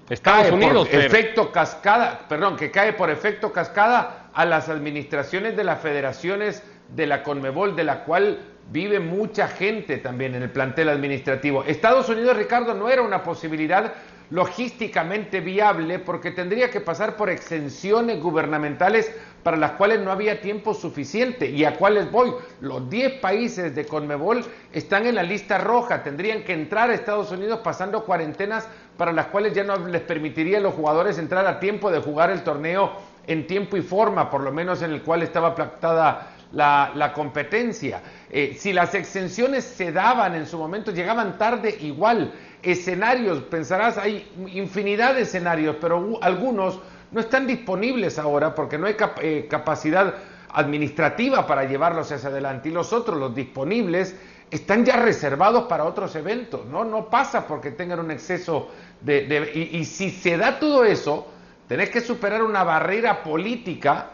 Estados 0.10 0.44
cae 0.44 0.52
Unidos, 0.54 0.88
por 0.88 1.00
efecto 1.00 1.52
cascada, 1.52 2.22
perdón, 2.30 2.56
que 2.56 2.72
cae 2.72 2.94
por 2.94 3.10
efecto 3.10 3.52
cascada 3.52 4.30
a 4.34 4.46
las 4.46 4.70
administraciones 4.70 5.58
de 5.58 5.64
las 5.64 5.82
federaciones 5.82 6.64
de 6.96 7.08
la 7.08 7.24
Conmebol, 7.24 7.76
de 7.76 7.84
la 7.84 8.04
cual 8.04 8.40
vive 8.72 9.00
mucha 9.00 9.48
gente 9.48 9.98
también 9.98 10.36
en 10.36 10.44
el 10.44 10.50
plantel 10.50 10.90
administrativo. 10.90 11.64
Estados 11.64 12.08
Unidos, 12.10 12.38
Ricardo, 12.38 12.74
no 12.74 12.90
era 12.90 13.02
una 13.02 13.24
posibilidad 13.24 13.94
logísticamente 14.30 15.40
viable 15.40 16.00
porque 16.00 16.32
tendría 16.32 16.70
que 16.70 16.82
pasar 16.82 17.16
por 17.16 17.30
exenciones 17.30 18.22
gubernamentales 18.22 19.12
para 19.44 19.56
las 19.56 19.72
cuales 19.72 20.02
no 20.02 20.12
había 20.12 20.42
tiempo 20.42 20.74
suficiente. 20.74 21.50
¿Y 21.50 21.64
a 21.64 21.76
cuáles 21.76 22.12
voy? 22.12 22.34
Los 22.60 22.90
10 22.90 23.20
países 23.20 23.74
de 23.74 23.86
Conmebol 23.86 24.44
están 24.74 25.08
en 25.08 25.16
la 25.16 25.24
lista 25.24 25.58
roja, 25.58 26.04
tendrían 26.04 26.44
que 26.44 26.54
entrar 26.54 26.90
a 26.90 26.94
Estados 26.94 27.32
Unidos 27.32 27.62
pasando 27.64 28.04
cuarentenas 28.04 28.68
para 28.98 29.14
las 29.14 29.28
cuales 29.28 29.54
ya 29.54 29.64
no 29.64 29.78
les 29.88 30.02
permitiría 30.02 30.58
a 30.58 30.62
los 30.62 30.74
jugadores 30.74 31.18
entrar 31.18 31.48
a 31.48 31.60
tiempo 31.60 31.92
de 31.92 32.00
jugar 32.00 32.30
el 32.30 32.44
torneo 32.44 32.92
en 33.28 33.48
tiempo 33.48 33.78
y 33.78 33.82
forma, 33.82 34.30
por 34.30 34.42
lo 34.42 34.52
menos 34.52 34.82
en 34.82 34.92
el 34.92 35.02
cual 35.02 35.22
estaba 35.22 35.56
pactada 35.56 36.34
la, 36.52 36.92
la 36.96 37.14
competencia. 37.14 38.02
Eh, 38.30 38.56
si 38.60 38.74
las 38.74 38.94
exenciones 38.96 39.64
se 39.64 39.92
daban 39.92 40.36
en 40.36 40.46
su 40.46 40.58
momento, 40.58 40.92
llegaban 40.92 41.38
tarde 41.38 41.78
igual. 41.82 42.34
Escenarios, 42.64 43.40
pensarás, 43.44 43.98
hay 43.98 44.28
infinidad 44.54 45.16
de 45.16 45.22
escenarios, 45.22 45.78
pero 45.80 46.20
algunos 46.22 46.80
no 47.12 47.20
están 47.20 47.48
disponibles 47.48 48.20
ahora 48.20 48.54
porque 48.56 48.78
no 48.78 48.88
hay 48.88 48.96
eh, 49.22 49.48
capacidad 49.50 50.14
administrativa 50.54 51.46
para 51.46 51.66
llevarlos 51.66 52.12
hacia 52.12 52.30
adelante 52.30 52.70
y 52.70 52.72
los 52.72 52.92
otros, 52.94 53.18
los 53.18 53.36
disponibles, 53.36 54.16
están 54.50 54.86
ya 54.86 54.96
reservados 54.96 55.66
para 55.66 55.84
otros 55.84 56.16
eventos, 56.16 56.66
¿no? 56.66 56.84
No 56.86 57.10
pasa 57.10 57.46
porque 57.48 57.72
tengan 57.72 58.00
un 58.00 58.12
exceso 58.12 58.70
de... 59.02 59.28
de- 59.28 59.52
y, 59.54 59.78
y 59.78 59.86
si 59.86 60.10
se 60.10 60.38
da 60.38 60.58
todo 60.60 60.84
eso, 60.86 61.28
tenés 61.68 61.90
que 61.90 62.02
superar 62.02 62.42
una 62.44 62.64
barrera 62.64 63.24
política 63.24 64.12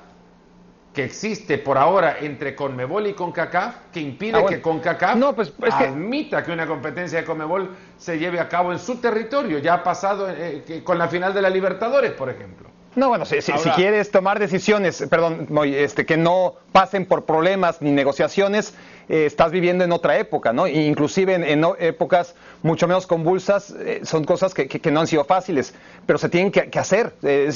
que 0.94 1.04
existe 1.04 1.58
por 1.58 1.78
ahora 1.78 2.18
entre 2.20 2.56
Conmebol 2.56 3.08
y 3.08 3.14
CONCACAF, 3.14 3.76
que 3.92 4.00
impide 4.00 4.38
Ah, 4.38 4.42
bueno. 4.42 4.56
que 4.56 4.62
CONCACAF 4.62 5.16
No, 5.16 5.34
pues, 5.34 5.52
admita 5.72 6.44
que 6.44 6.52
una 6.52 6.68
competencia 6.68 7.20
de 7.20 7.26
Conmebol 7.26 7.72
se 7.98 8.20
lleve 8.20 8.40
a 8.40 8.48
cabo 8.48 8.72
en 8.72 8.78
su 8.80 8.98
territorio. 8.98 9.58
Ya 9.58 9.74
ha 9.76 9.84
pasado 9.84 10.30
eh, 10.30 10.64
que- 10.66 10.84
con 10.84 10.98
la 11.00 11.08
final 11.08 11.34
de 11.34 11.42
la 11.42 11.50
Libertadores, 11.50 12.12
por 12.12 12.30
ejemplo. 12.30 12.70
No, 12.96 13.10
bueno, 13.10 13.26
si, 13.26 13.42
si- 13.42 13.52
quieres 13.76 14.12
tomar 14.12 14.38
decisiones, 14.40 15.04
perdón, 15.10 15.48
este, 15.66 16.06
que 16.06 16.16
no 16.16 16.54
pasen 16.72 17.06
por 17.08 17.26
problemas 17.26 17.82
ni 17.82 17.92
negociaciones, 17.92 18.76
eh, 19.10 19.26
estás 19.26 19.52
viviendo 19.52 19.84
en 19.84 19.92
otra 19.92 20.18
época, 20.20 20.54
¿no? 20.54 20.68
E 20.68 20.84
inclusive 20.86 21.34
en, 21.34 21.44
en 21.44 21.66
épocas 21.80 22.36
mucho 22.62 22.88
menos 22.88 23.08
convulsas, 23.08 23.74
eh, 23.80 24.02
son 24.04 24.24
cosas 24.26 24.54
que, 24.54 24.68
que- 24.68 24.80
que 24.80 24.92
no 24.92 25.00
han 25.00 25.08
sido 25.08 25.26
fáciles, 25.26 25.74
pero 26.06 26.20
se 26.20 26.30
tienen 26.30 26.52
que, 26.52 26.70
que 26.70 26.80
hacer. 26.80 27.14
Eh, 27.24 27.52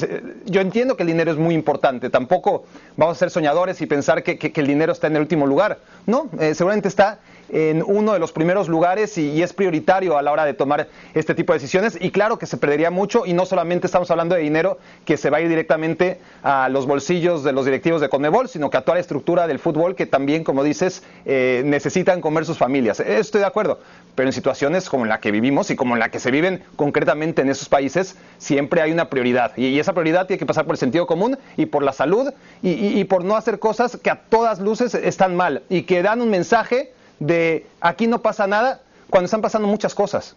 yo 0.45 0.60
entiendo 0.62 0.97
que 0.97 1.04
el 1.04 1.08
dinero 1.08 1.32
es 1.32 1.38
muy 1.38 1.54
importante, 1.54 2.10
tampoco 2.10 2.65
vamos 2.95 3.17
a 3.17 3.19
ser 3.19 3.30
soñadores 3.30 3.80
y 3.82 3.86
pensar 3.86 4.23
que, 4.23 4.38
el 4.56 4.67
dinero 4.67 4.91
está 4.91 5.06
en 5.08 5.15
el 5.17 5.21
último 5.21 5.45
lugar, 5.45 5.78
¿no? 6.08 6.30
Seguramente 6.54 6.88
está 6.88 7.19
en 7.49 7.83
uno 7.86 8.13
de 8.13 8.19
los 8.19 8.31
primeros 8.31 8.67
lugares 8.67 9.17
y, 9.17 9.41
es 9.41 9.53
prioritario 9.53 10.17
a 10.17 10.21
la 10.21 10.31
hora 10.31 10.45
de 10.45 10.53
tomar 10.53 10.88
este 11.13 11.36
tipo 11.36 11.53
de 11.53 11.60
decisiones 11.60 11.97
y 11.99 12.12
claro 12.12 12.39
que 12.39 12.45
se 12.45 12.57
perdería 12.57 12.89
mucho 12.91 13.25
y 13.25 13.33
no 13.33 13.45
solamente 13.45 13.86
estamos 13.86 14.10
hablando 14.12 14.36
de 14.36 14.41
dinero 14.41 14.79
que 15.05 15.15
se 15.15 15.29
va 15.29 15.38
a 15.38 15.41
ir 15.41 15.49
directamente 15.49 16.19
a 16.43 16.69
los 16.69 16.86
bolsillos 16.86 17.43
de 17.43 17.51
los 17.51 17.65
directivos 17.65 18.01
de 18.01 18.10
Conmebol, 18.10 18.49
sino 18.49 18.69
que 18.69 18.77
a 18.77 18.81
toda 18.81 18.95
la 18.95 19.01
estructura 19.01 19.47
del 19.47 19.60
fútbol 19.60 19.95
que 19.95 20.05
también, 20.05 20.43
como 20.43 20.63
dices, 20.63 21.03
eh, 21.25 21.62
necesitan 21.65 22.19
comer 22.19 22.45
sus 22.45 22.57
familias. 22.57 22.99
Estoy 22.99 23.41
de 23.41 23.47
acuerdo, 23.47 23.79
pero 24.15 24.27
en 24.27 24.33
situaciones 24.33 24.89
como 24.89 25.05
la 25.05 25.19
que 25.19 25.31
vivimos 25.31 25.69
y 25.69 25.75
como 25.75 25.93
en 25.93 25.99
la 25.99 26.10
que 26.10 26.19
se 26.19 26.31
viven 26.31 26.63
concretamente 26.75 27.41
en 27.41 27.49
esos 27.49 27.69
países, 27.69 28.17
siempre 28.38 28.81
hay 28.81 28.91
una 28.91 29.10
prioridad 29.10 29.55
y, 29.55 29.77
esa 29.77 29.93
prioridad 29.93 30.25
tiene 30.25 30.39
que 30.39 30.45
pasar 30.47 30.65
por 30.65 30.73
el 30.73 30.79
sentido 30.79 31.05
común 31.05 31.38
y 31.55 31.67
por 31.67 31.83
la 31.83 31.93
salud 31.93 32.33
y 32.63 33.03
por 33.03 33.23
no 33.23 33.36
hacer 33.36 33.60
cosas 33.60 33.95
que 33.95 34.10
a 34.10 34.15
todas 34.15 34.60
luces 34.60 34.95
están 34.95 35.36
mal 35.36 35.62
y 35.69 35.83
que 35.83 36.01
dan 36.01 36.21
un 36.21 36.31
mensaje 36.31 36.93
de 37.19 37.65
aquí 37.82 38.08
no 38.08 38.21
pasa 38.21 38.47
nada 38.47 38.82
cuando 39.10 39.25
están 39.25 39.41
pasando 39.41 39.67
muchas 39.67 39.93
cosas. 39.95 40.36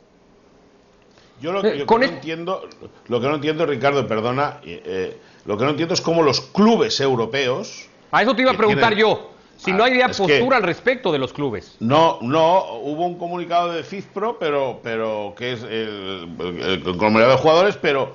Yo 1.40 1.52
lo, 1.52 1.64
Eh, 1.64 1.78
que 1.78 1.84
no 1.86 1.96
el- 2.02 2.10
entiendo, 2.10 2.68
lo 3.08 3.20
que 3.20 3.26
no 3.28 3.34
entiendo, 3.36 3.64
Ricardo, 3.66 4.06
perdona, 4.06 4.58
eh, 4.62 4.82
eh, 4.84 5.18
lo 5.46 5.56
que 5.56 5.64
no 5.64 5.70
entiendo 5.70 5.94
es 5.94 6.00
cómo 6.02 6.22
los 6.22 6.40
clubes 6.40 7.00
europeos 7.00 7.86
A 8.12 8.22
eso 8.22 8.34
te 8.34 8.42
iba 8.42 8.50
a 8.50 8.56
preguntar 8.56 8.90
tienen- 8.94 8.98
yo. 9.06 9.30
Si 9.56 9.72
no 9.72 9.82
Ah, 9.84 9.86
hay 9.86 9.92
que- 9.98 10.08
postura 10.08 10.56
al 10.56 10.62
respecto 10.62 11.12
de 11.12 11.18
los 11.18 11.32
clubes. 11.34 11.76
No, 11.80 12.18
no, 12.22 12.64
hubo 12.82 13.04
un 13.06 13.18
comunicado 13.18 13.70
de 13.72 13.84
FIFPro, 13.84 14.38
pero, 14.38 14.80
pero 14.82 15.34
que 15.36 15.52
es 15.52 15.62
el, 15.62 16.28
el- 16.40 16.60
el 16.62 16.82
conglomerado 16.82 17.32
de 17.32 17.38
jugadores, 17.38 17.76
pero, 17.76 18.14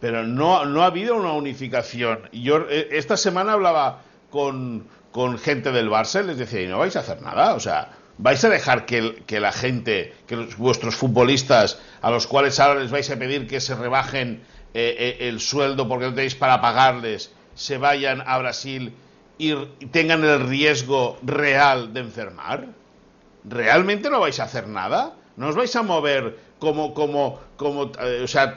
pero 0.00 0.22
no, 0.24 0.66
no 0.66 0.82
ha 0.82 0.86
habido 0.86 1.14
una 1.16 1.32
unificación. 1.32 2.20
Yo 2.32 2.58
eh, 2.68 2.88
esta 2.92 3.16
semana 3.16 3.54
hablaba 3.54 4.02
con, 4.30 4.84
con 5.16 5.38
gente 5.38 5.72
del 5.72 5.88
Barça 5.88 6.20
les 6.22 6.36
decía, 6.36 6.60
y 6.60 6.66
no 6.68 6.76
vais 6.78 6.94
a 6.94 7.00
hacer 7.00 7.22
nada, 7.22 7.54
o 7.54 7.60
sea, 7.60 7.88
vais 8.18 8.44
a 8.44 8.50
dejar 8.50 8.84
que, 8.84 9.40
la 9.40 9.50
gente, 9.50 10.12
que 10.26 10.36
los- 10.36 10.58
vuestros 10.58 10.94
futbolistas, 10.94 11.78
a 12.02 12.10
los 12.10 12.26
cuales 12.26 12.60
ahora 12.60 12.80
les 12.80 12.90
vais 12.90 13.08
a 13.10 13.16
pedir 13.16 13.46
que 13.46 13.60
se 13.62 13.74
rebajen 13.74 14.42
eh, 14.74 14.94
eh, 14.98 15.28
el 15.28 15.40
sueldo 15.40 15.88
porque 15.88 16.04
no 16.04 16.12
tenéis 16.14 16.34
para 16.34 16.60
pagarles, 16.60 17.32
se 17.54 17.78
vayan 17.78 18.22
a 18.26 18.36
Brasil 18.36 18.92
y 19.38 19.54
tengan 19.90 20.22
el 20.22 20.46
riesgo 20.46 21.16
real 21.22 21.94
de 21.94 22.00
enfermar. 22.00 22.66
¿Realmente 23.48 24.10
no 24.10 24.20
vais 24.20 24.38
a 24.38 24.44
hacer 24.44 24.68
nada? 24.68 25.14
¿No 25.38 25.48
os 25.48 25.56
vais 25.56 25.74
a 25.76 25.82
mover 25.82 26.36
como, 26.58 26.92
como, 26.92 27.40
como, 27.56 27.90
eh, 28.02 28.20
o 28.22 28.28
sea, 28.28 28.52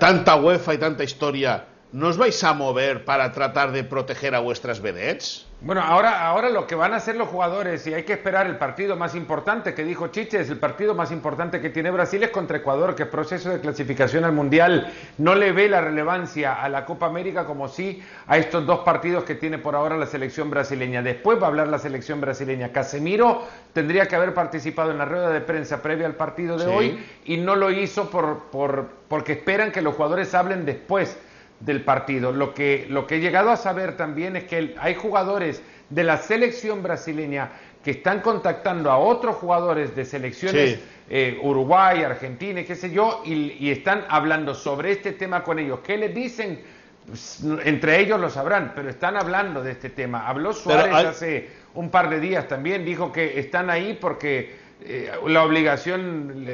tanta 0.00 0.36
UEFA 0.36 0.74
y 0.74 0.78
tanta 0.78 1.04
historia? 1.04 1.64
¿No 1.92 2.08
os 2.08 2.18
vais 2.18 2.42
a 2.44 2.52
mover 2.52 3.04
para 3.04 3.32
tratar 3.32 3.70
de 3.72 3.84
proteger 3.84 4.34
a 4.34 4.40
vuestras 4.40 4.80
vedettes? 4.82 5.46
Bueno, 5.62 5.80
ahora, 5.80 6.26
ahora 6.26 6.50
lo 6.50 6.66
que 6.66 6.74
van 6.74 6.92
a 6.92 6.96
hacer 6.96 7.16
los 7.16 7.28
jugadores, 7.28 7.86
y 7.86 7.94
hay 7.94 8.02
que 8.02 8.12
esperar 8.12 8.46
el 8.46 8.58
partido 8.58 8.94
más 8.96 9.14
importante 9.14 9.72
que 9.72 9.84
dijo 9.84 10.08
Chiches, 10.08 10.50
el 10.50 10.58
partido 10.58 10.94
más 10.94 11.10
importante 11.10 11.60
que 11.62 11.70
tiene 11.70 11.90
Brasil 11.90 12.22
es 12.22 12.30
contra 12.30 12.58
Ecuador, 12.58 12.94
que 12.94 13.04
es 13.04 13.08
proceso 13.08 13.48
de 13.48 13.60
clasificación 13.60 14.24
al 14.24 14.32
Mundial. 14.32 14.92
No 15.16 15.34
le 15.34 15.52
ve 15.52 15.68
la 15.68 15.80
relevancia 15.80 16.54
a 16.62 16.68
la 16.68 16.84
Copa 16.84 17.06
América 17.06 17.46
como 17.46 17.68
sí 17.68 18.02
a 18.26 18.36
estos 18.36 18.66
dos 18.66 18.80
partidos 18.80 19.24
que 19.24 19.34
tiene 19.36 19.56
por 19.56 19.74
ahora 19.74 19.96
la 19.96 20.06
selección 20.06 20.50
brasileña. 20.50 21.00
Después 21.02 21.40
va 21.40 21.44
a 21.44 21.48
hablar 21.48 21.68
la 21.68 21.78
selección 21.78 22.20
brasileña. 22.20 22.72
Casemiro 22.72 23.46
tendría 23.72 24.06
que 24.06 24.16
haber 24.16 24.34
participado 24.34 24.90
en 24.90 24.98
la 24.98 25.06
rueda 25.06 25.30
de 25.30 25.40
prensa 25.40 25.80
previa 25.82 26.06
al 26.06 26.16
partido 26.16 26.58
de 26.58 26.64
Sí. 26.66 26.70
hoy 26.70 27.06
y 27.24 27.38
no 27.38 27.56
lo 27.56 27.70
hizo 27.70 28.10
por, 28.10 28.50
por, 28.50 28.88
porque 29.08 29.32
esperan 29.32 29.72
que 29.72 29.80
los 29.80 29.94
jugadores 29.94 30.34
hablen 30.34 30.66
después 30.66 31.16
del 31.60 31.82
partido. 31.82 32.32
Lo 32.32 32.54
que, 32.54 32.86
lo 32.88 33.06
que 33.06 33.16
he 33.16 33.20
llegado 33.20 33.50
a 33.50 33.56
saber 33.56 33.96
también 33.96 34.36
es 34.36 34.44
que 34.44 34.74
hay 34.78 34.94
jugadores 34.94 35.62
de 35.90 36.04
la 36.04 36.18
selección 36.18 36.82
brasileña 36.82 37.50
que 37.84 37.92
están 37.92 38.20
contactando 38.20 38.90
a 38.90 38.98
otros 38.98 39.36
jugadores 39.36 39.94
de 39.94 40.04
selecciones 40.04 40.70
Sí. 40.74 40.84
eh, 41.08 41.38
Uruguay, 41.42 42.02
Argentina, 42.02 42.62
qué 42.64 42.74
sé 42.74 42.90
yo, 42.90 43.22
y, 43.24 43.52
y 43.60 43.70
están 43.70 44.04
hablando 44.08 44.54
sobre 44.54 44.90
este 44.92 45.12
tema 45.12 45.44
con 45.44 45.58
ellos. 45.60 45.78
¿Qué 45.84 45.96
les 45.96 46.12
dicen? 46.14 46.60
Pues, 47.06 47.40
entre 47.64 48.00
ellos 48.00 48.18
lo 48.18 48.28
sabrán, 48.28 48.72
pero 48.74 48.90
están 48.90 49.16
hablando 49.16 49.62
de 49.62 49.70
este 49.70 49.90
tema. 49.90 50.26
Habló 50.26 50.52
Suárez 50.52 50.92
hay- 50.92 51.06
hace 51.06 51.48
un 51.74 51.90
par 51.90 52.10
de 52.10 52.18
días 52.18 52.48
también, 52.48 52.84
dijo 52.84 53.12
que 53.12 53.38
están 53.38 53.70
ahí 53.70 53.96
porque 54.00 54.56
eh, 54.82 55.12
la 55.28 55.44
obligación 55.44 56.44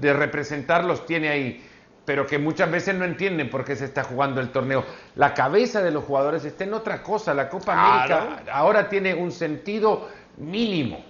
de 0.00 0.12
representarlos 0.12 1.04
tiene 1.04 1.28
ahí, 1.30 1.64
pero 2.08 2.26
que 2.26 2.38
muchas 2.38 2.70
veces 2.70 2.94
no 2.94 3.04
entienden 3.04 3.50
por 3.50 3.66
qué 3.66 3.76
se 3.76 3.84
está 3.84 4.02
jugando 4.02 4.40
el 4.40 4.48
torneo. 4.48 4.82
La 5.14 5.34
cabeza 5.34 5.82
de 5.82 5.90
los 5.90 6.04
jugadores 6.04 6.42
está 6.46 6.64
en 6.64 6.72
otra 6.72 7.02
cosa. 7.02 7.34
La 7.34 7.50
Copa 7.50 7.74
Claro. 8.06 8.14
América 8.30 8.50
ahora 8.50 8.88
tiene 8.88 9.12
un 9.14 9.30
sentido 9.30 10.08
mínimo. 10.38 11.04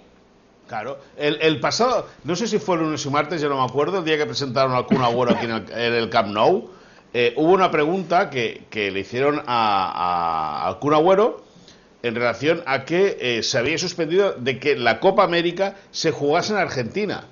Claro, 0.66 0.98
el, 1.16 1.38
el 1.40 1.60
pasado, 1.60 2.08
no 2.24 2.34
sé 2.34 2.48
si 2.48 2.58
fue 2.58 2.74
el 2.74 2.82
lunes 2.82 3.06
o 3.06 3.12
martes, 3.12 3.40
ya 3.40 3.48
no 3.48 3.58
me 3.58 3.64
acuerdo, 3.64 3.98
el 4.00 4.04
día 4.04 4.18
que 4.18 4.26
presentaron 4.26 4.72
al 4.72 4.86
Kun 4.86 5.00
Agüero 5.00 5.36
aquí 5.36 5.44
en 5.44 5.52
el, 5.52 5.70
en 5.70 5.94
el 5.94 6.10
Camp 6.10 6.30
Nou, 6.30 6.68
eh, 7.14 7.32
hubo 7.36 7.52
una 7.52 7.70
pregunta 7.70 8.28
que, 8.28 8.64
que 8.68 8.90
le 8.90 8.98
hicieron 9.00 9.38
a, 9.38 9.44
a- 9.46 10.66
al 10.66 10.80
Kun 10.80 10.94
Agüero 10.94 11.44
en 12.02 12.16
relación 12.16 12.60
a 12.66 12.84
que 12.84 13.18
eh, 13.20 13.42
se 13.44 13.56
había 13.56 13.78
suspendido 13.78 14.32
de 14.32 14.58
que 14.58 14.74
la 14.74 14.98
Copa 14.98 15.22
América 15.22 15.76
se 15.92 16.10
jugase 16.10 16.52
en 16.54 16.58
Argentina. 16.58 17.24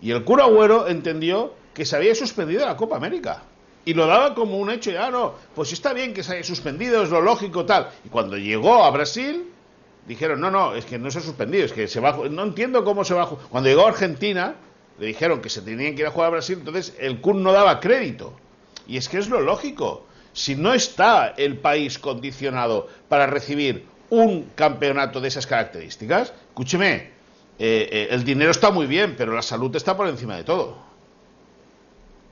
Y 0.00 0.12
el 0.12 0.22
Kun 0.22 0.40
Agüero 0.40 0.86
entendió 0.86 1.54
que 1.74 1.84
se 1.84 1.96
había 1.96 2.14
suspendido 2.14 2.64
la 2.64 2.76
Copa 2.76 2.96
América. 2.96 3.42
Y 3.84 3.92
lo 3.92 4.06
daba 4.06 4.34
como 4.34 4.56
un 4.56 4.70
hecho, 4.70 4.90
ya 4.90 5.10
no, 5.10 5.34
pues 5.54 5.72
está 5.72 5.92
bien 5.92 6.14
que 6.14 6.22
se 6.22 6.34
haya 6.34 6.44
suspendido, 6.44 7.02
es 7.02 7.10
lo 7.10 7.20
lógico, 7.20 7.66
tal. 7.66 7.90
Y 8.04 8.08
cuando 8.08 8.38
llegó 8.38 8.82
a 8.82 8.90
Brasil, 8.90 9.50
dijeron, 10.06 10.40
no, 10.40 10.50
no, 10.50 10.74
es 10.74 10.86
que 10.86 10.98
no 10.98 11.10
se 11.10 11.18
ha 11.18 11.22
suspendido, 11.22 11.64
es 11.66 11.72
que 11.72 11.86
se 11.86 12.00
va 12.00 12.10
a 12.10 12.28
no 12.30 12.44
entiendo 12.44 12.82
cómo 12.84 13.04
se 13.04 13.12
va 13.12 13.24
a 13.24 13.26
ju-". 13.26 13.38
Cuando 13.50 13.68
llegó 13.68 13.84
a 13.84 13.88
Argentina, 13.88 14.54
le 14.98 15.06
dijeron 15.06 15.42
que 15.42 15.50
se 15.50 15.60
tenían 15.60 15.94
que 15.94 16.02
ir 16.02 16.06
a 16.06 16.10
jugar 16.10 16.28
a 16.28 16.30
Brasil, 16.30 16.56
entonces 16.58 16.94
el 16.98 17.20
Kun 17.20 17.42
no 17.42 17.52
daba 17.52 17.80
crédito. 17.80 18.32
Y 18.86 18.96
es 18.96 19.08
que 19.08 19.18
es 19.18 19.28
lo 19.28 19.40
lógico. 19.40 20.06
Si 20.32 20.56
no 20.56 20.72
está 20.72 21.34
el 21.36 21.58
país 21.58 21.98
condicionado 21.98 22.88
para 23.08 23.26
recibir 23.26 23.86
un 24.10 24.50
campeonato 24.54 25.20
de 25.20 25.28
esas 25.28 25.46
características, 25.46 26.32
escúcheme, 26.48 27.12
eh, 27.58 27.88
eh, 27.90 28.08
el 28.10 28.24
dinero 28.24 28.50
está 28.50 28.70
muy 28.70 28.86
bien, 28.86 29.14
pero 29.16 29.32
la 29.32 29.42
salud 29.42 29.74
está 29.76 29.96
por 29.96 30.08
encima 30.08 30.36
de 30.36 30.44
todo. 30.44 30.83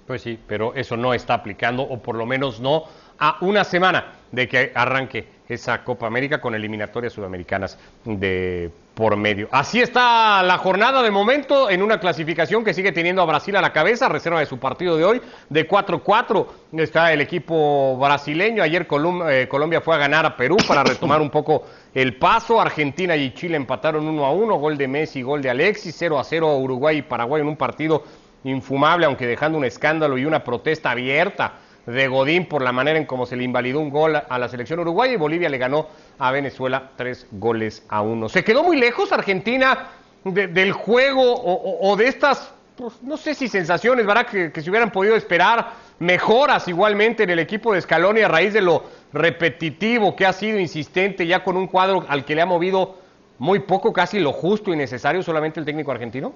Pues 0.07 0.23
sí, 0.23 0.39
pero 0.47 0.75
eso 0.75 0.97
no 0.97 1.15
está 1.15 1.35
aplicando, 1.35 1.83
o 1.83 2.03
por 2.03 2.17
lo 2.17 2.27
menos 2.27 2.61
no 2.61 2.85
a 3.19 3.37
una 3.41 3.65
semana 3.65 4.15
de 4.33 4.49
que 4.49 4.73
arranque 4.75 5.27
esa 5.49 5.85
Copa 5.85 6.07
América 6.07 6.41
con 6.41 6.55
eliminatorias 6.55 7.13
sudamericanas 7.13 7.79
de 8.05 8.71
por 8.95 9.17
medio. 9.17 9.49
Así 9.53 9.81
está 9.81 10.43
la 10.43 10.59
jornada 10.59 11.03
de 11.03 11.11
momento 11.11 11.71
en 11.71 11.83
una 11.83 11.99
clasificación 11.99 12.63
que 12.63 12.75
sigue 12.75 12.93
teniendo 12.93 13.23
a 13.23 13.25
Brasil 13.25 13.57
a 13.57 13.61
la 13.61 13.73
cabeza, 13.73 14.09
reserva 14.09 14.41
de 14.41 14.47
su 14.47 14.59
partido 14.59 14.97
de 14.97 15.05
hoy, 15.05 15.23
de 15.49 15.69
4-4 15.69 16.47
está 16.73 17.13
el 17.13 17.21
equipo 17.21 17.97
brasileño. 17.97 18.63
Ayer 18.63 18.87
eh, 19.31 19.47
Colombia 19.49 19.81
fue 19.81 19.95
a 19.95 19.99
ganar 19.99 20.27
a 20.27 20.37
Perú 20.37 20.57
para 20.69 20.85
retomar 20.85 21.23
un 21.23 21.31
poco 21.31 21.65
el 21.95 22.17
paso. 22.17 22.61
Argentina 22.61 23.17
y 23.17 23.33
Chile 23.33 23.57
empataron 23.57 24.07
1 24.07 24.25
a 24.25 24.33
1, 24.33 24.55
gol 24.57 24.77
de 24.77 24.89
Messi, 24.89 25.23
gol 25.23 25.41
de 25.41 25.51
Alexis, 25.51 25.95
0 25.99 26.19
a 26.19 26.25
0 26.25 26.57
Uruguay 26.59 26.99
y 26.99 27.03
Paraguay 27.03 27.41
en 27.41 27.49
un 27.49 27.57
partido 27.57 28.05
infumable, 28.45 29.07
aunque 29.07 29.27
dejando 29.27 29.59
un 29.59 29.65
escándalo 29.65 30.19
y 30.19 30.25
una 30.25 30.43
protesta 30.45 30.91
abierta 30.91 31.55
de 31.87 32.07
Godín 32.09 32.47
por 32.47 32.63
la 32.63 32.71
manera 32.73 32.99
en 32.99 33.07
cómo 33.07 33.27
se 33.27 33.37
le 33.37 33.43
invalidó 33.45 33.81
un 33.81 33.91
gol 33.91 34.15
a 34.17 34.39
la 34.39 34.49
selección 34.49 34.79
uruguaya 34.81 35.15
y 35.15 35.17
Bolivia 35.17 35.49
le 35.49 35.59
ganó 35.59 35.89
a 36.19 36.31
Venezuela 36.31 36.91
tres 36.97 37.27
goles 37.33 37.85
a 37.89 38.03
uno. 38.03 38.29
Se 38.29 38.45
quedó 38.45 38.63
muy 38.63 38.77
lejos 38.77 39.11
Argentina 39.13 39.89
de- 40.25 40.47
del 40.47 40.73
juego 40.73 41.23
o, 41.25 41.97
de 41.97 42.07
estas, 42.07 42.53
pues, 42.77 43.03
no 43.03 43.17
sé 43.17 43.35
si 43.35 43.49
sensaciones, 43.49 44.07
¿verdad? 44.07 44.27
Que, 44.27 44.53
que 44.53 44.61
se 44.63 44.71
hubieran 44.71 44.93
podido 44.93 45.17
esperar 45.17 45.71
mejoras 45.99 46.69
igualmente 46.69 47.25
en 47.25 47.31
el 47.31 47.41
equipo 47.41 47.75
de 47.75 47.81
Scaloni 47.81 48.21
a 48.21 48.29
raíz 48.29 48.53
de 48.53 48.61
lo 48.61 48.85
repetitivo 49.13 50.15
que 50.15 50.27
ha 50.27 50.33
sido 50.33 50.59
insistente 50.59 51.27
ya 51.27 51.43
con 51.43 51.57
un 51.57 51.67
cuadro 51.67 52.05
al 52.09 52.25
que 52.25 52.35
le 52.37 52.43
ha 52.43 52.47
movido 52.47 52.97
muy 53.39 53.59
poco, 53.61 53.93
casi 53.93 54.21
lo 54.21 54.33
justo 54.33 54.73
y 54.73 54.77
necesario 54.77 55.23
solamente 55.23 55.59
el 55.59 55.67
técnico 55.67 55.91
argentino. 55.91 56.33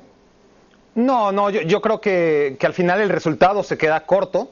No, 0.97 1.31
no, 1.31 1.51
yo, 1.51 1.61
yo 1.61 1.83
creo 1.83 2.01
que, 2.01 2.57
al 2.63 2.73
final 2.73 3.03
el 3.03 3.11
resultado 3.11 3.63
se 3.63 3.77
queda 3.77 4.01
corto, 4.07 4.51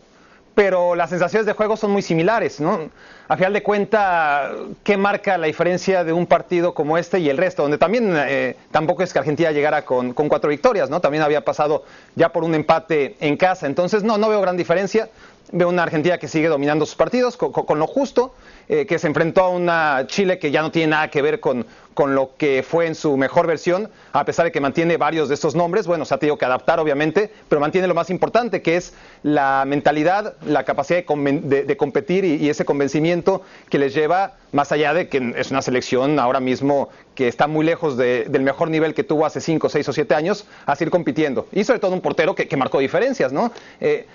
pero 0.54 0.94
las 0.94 1.08
sensaciones 1.08 1.46
de 1.46 1.54
juego 1.54 1.74
son 1.78 1.90
muy 1.90 2.02
similares, 2.02 2.60
¿no? 2.60 2.90
A 3.28 3.36
final 3.38 3.54
de 3.54 3.62
cuenta, 3.62 4.52
¿qué 4.84 4.98
marca 4.98 5.38
la 5.38 5.46
diferencia 5.46 6.04
de 6.04 6.12
un 6.12 6.26
partido 6.26 6.74
como 6.74 6.98
este 6.98 7.18
y 7.18 7.30
el 7.30 7.38
resto? 7.38 7.62
Donde 7.62 7.78
también 7.78 8.12
eh, 8.14 8.56
tampoco 8.70 9.02
es 9.02 9.14
que 9.14 9.18
Argentina 9.18 9.52
llegara 9.52 9.86
con, 9.86 10.12
con 10.12 10.28
cuatro 10.28 10.50
victorias, 10.50 10.90
¿no? 10.90 11.00
También 11.00 11.22
había 11.22 11.42
pasado 11.42 11.84
ya 12.14 12.28
por 12.28 12.44
un 12.44 12.54
empate 12.54 13.16
en 13.20 13.38
casa. 13.38 13.66
Entonces, 13.66 14.04
no, 14.04 14.18
no 14.18 14.28
veo 14.28 14.42
gran 14.42 14.58
diferencia. 14.58 15.08
Veo 15.50 15.68
una 15.68 15.82
Argentina 15.82 16.18
que 16.18 16.28
sigue 16.28 16.48
dominando 16.48 16.84
sus 16.84 16.94
partidos 16.94 17.36
con 17.36 17.78
lo 17.78 17.86
justo, 17.86 18.34
eh, 18.68 18.86
que 18.86 18.98
se 18.98 19.06
enfrentó 19.06 19.42
a 19.42 19.48
una 19.48 20.06
Chile 20.06 20.38
que 20.38 20.50
ya 20.50 20.62
no 20.62 20.70
tiene 20.70 20.92
nada 20.92 21.08
que 21.08 21.20
ver 21.20 21.38
con, 21.38 21.66
con 21.94 22.14
lo 22.14 22.32
que 22.36 22.62
fue 22.68 22.86
en 22.86 22.94
su 22.94 23.16
mejor 23.16 23.46
versión, 23.46 23.88
a 24.12 24.24
pesar 24.24 24.44
de 24.46 24.52
que 24.52 24.60
mantiene 24.60 24.96
varios 24.96 25.28
de 25.28 25.34
estos 25.34 25.54
nombres. 25.54 25.86
Bueno, 25.86 26.04
se 26.04 26.14
ha 26.14 26.18
tenido 26.18 26.36
que 26.36 26.44
adaptar, 26.44 26.80
obviamente, 26.80 27.30
pero 27.48 27.60
mantiene 27.60 27.86
lo 27.86 27.94
más 27.94 28.10
importante, 28.10 28.62
que 28.62 28.76
es 28.76 28.92
la 29.22 29.64
mentalidad, 29.66 30.34
la 30.44 30.64
capacidad 30.64 31.04
de, 31.04 31.40
de- 31.42 31.62
de 31.64 31.76
competir 31.76 32.24
y, 32.24 32.48
ese 32.50 32.64
convencimiento 32.64 33.42
que 33.70 33.78
les 33.78 33.94
lleva, 33.94 34.34
más 34.52 34.72
allá 34.72 34.92
de 34.92 35.08
que 35.08 35.34
es 35.36 35.50
una 35.50 35.62
selección 35.62 36.18
ahora 36.18 36.40
mismo 36.40 36.88
que 37.14 37.28
está 37.28 37.46
muy 37.46 37.64
lejos 37.64 37.96
de- 37.96 38.24
del 38.28 38.42
mejor 38.42 38.70
nivel 38.70 38.92
que 38.94 39.04
tuvo 39.04 39.24
hace 39.24 39.40
5, 39.40 39.68
6 39.68 39.88
o 39.88 39.92
7 39.92 40.14
años, 40.14 40.46
a 40.66 40.76
seguir 40.76 40.90
compitiendo. 40.90 41.46
Y 41.52 41.64
sobre 41.64 41.78
todo 41.78 41.92
un 41.92 42.00
portero 42.00 42.34
que, 42.34 42.54
marcó 42.56 42.78
diferencias, 42.80 43.32
¿no? 43.32 43.52
Eh, 43.80 44.06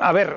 a 0.00 0.12
ver, 0.12 0.36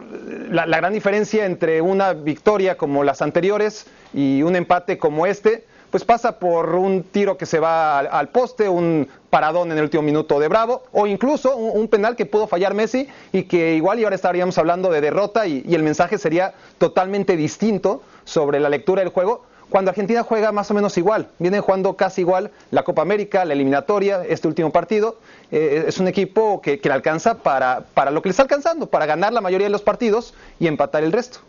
la 0.51 0.65
gran 0.65 0.93
diferencia 0.93 1.45
entre 1.45 1.81
una 1.81 2.13
victoria 2.13 2.77
como 2.77 3.03
las 3.03 3.21
anteriores 3.21 3.85
y 4.13 4.43
un 4.43 4.55
empate 4.55 4.97
como 4.97 5.25
este, 5.25 5.63
pues 5.91 6.03
pasa 6.03 6.39
por 6.39 6.75
un 6.75 7.03
tiro 7.03 7.37
que 7.37 7.45
se 7.45 7.59
va 7.59 7.99
al, 7.99 8.29
poste, 8.29 8.69
un 8.69 9.07
paradón 9.29 9.71
en 9.71 9.77
el 9.77 9.85
último 9.85 10.03
minuto 10.03 10.39
de 10.39 10.47
Bravo, 10.47 10.83
o 10.91 11.07
incluso 11.07 11.55
un, 11.55 11.87
penal 11.87 12.15
que 12.15 12.25
pudo 12.25 12.47
fallar 12.47 12.73
Messi 12.73 13.07
y 13.31 13.43
que 13.43 13.75
igual 13.75 13.99
y 13.99 14.03
ahora 14.03 14.15
estaríamos 14.15 14.57
hablando 14.57 14.89
de 14.91 15.01
derrota 15.01 15.47
y, 15.47 15.63
el 15.73 15.83
mensaje 15.83 16.17
sería 16.17 16.53
totalmente 16.77 17.35
distinto 17.35 18.01
sobre 18.25 18.59
la 18.59 18.69
lectura 18.69 19.01
del 19.01 19.11
juego. 19.11 19.43
Cuando 19.69 19.89
Argentina 19.89 20.23
juega 20.23 20.51
más 20.51 20.71
o 20.71 20.73
menos 20.73 20.97
igual, 20.97 21.27
vienen 21.37 21.61
jugando 21.61 21.95
casi 21.95 22.21
igual 22.21 22.49
la 22.71 22.83
Copa 22.83 23.03
América, 23.03 23.45
la 23.45 23.53
eliminatoria, 23.53 24.23
este 24.27 24.47
último 24.47 24.71
partido, 24.71 25.17
eh, 25.51 25.85
es 25.87 25.99
un 25.99 26.07
equipo 26.07 26.59
que, 26.59 26.79
que 26.79 26.89
le 26.89 26.95
alcanza 26.95 27.35
para, 27.35 27.83
para 27.93 28.09
lo 28.09 28.21
que 28.21 28.29
le 28.29 28.31
está 28.31 28.43
alcanzando, 28.43 28.87
para 28.87 29.05
ganar 29.05 29.31
la 29.31 29.41
mayoría 29.41 29.67
de 29.67 29.71
los 29.71 29.83
partidos 29.83 30.33
y 30.59 30.65
empatar 30.65 31.03
el 31.03 31.11
resto. 31.11 31.39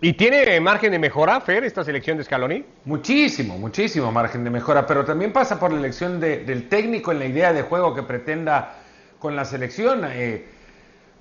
¿Y 0.00 0.12
tiene 0.12 0.60
margen 0.60 0.92
de 0.92 0.98
mejora, 0.98 1.40
Fer, 1.40 1.64
esta 1.64 1.82
selección 1.82 2.18
de 2.18 2.24
Scaloni? 2.24 2.64
Muchísimo, 2.84 3.56
muchísimo 3.56 4.12
margen 4.12 4.44
de 4.44 4.50
mejora, 4.50 4.86
pero 4.86 5.04
también 5.04 5.32
pasa 5.32 5.58
por 5.58 5.72
la 5.72 5.78
elección 5.78 6.20
de- 6.20 6.44
del 6.44 6.68
técnico 6.68 7.12
en 7.12 7.18
la 7.18 7.24
idea 7.24 7.52
de 7.54 7.62
juego 7.62 7.94
que 7.94 8.02
pretenda 8.02 8.74
con 9.18 9.34
la 9.34 9.46
selección. 9.46 10.02
Eh, 10.04 10.44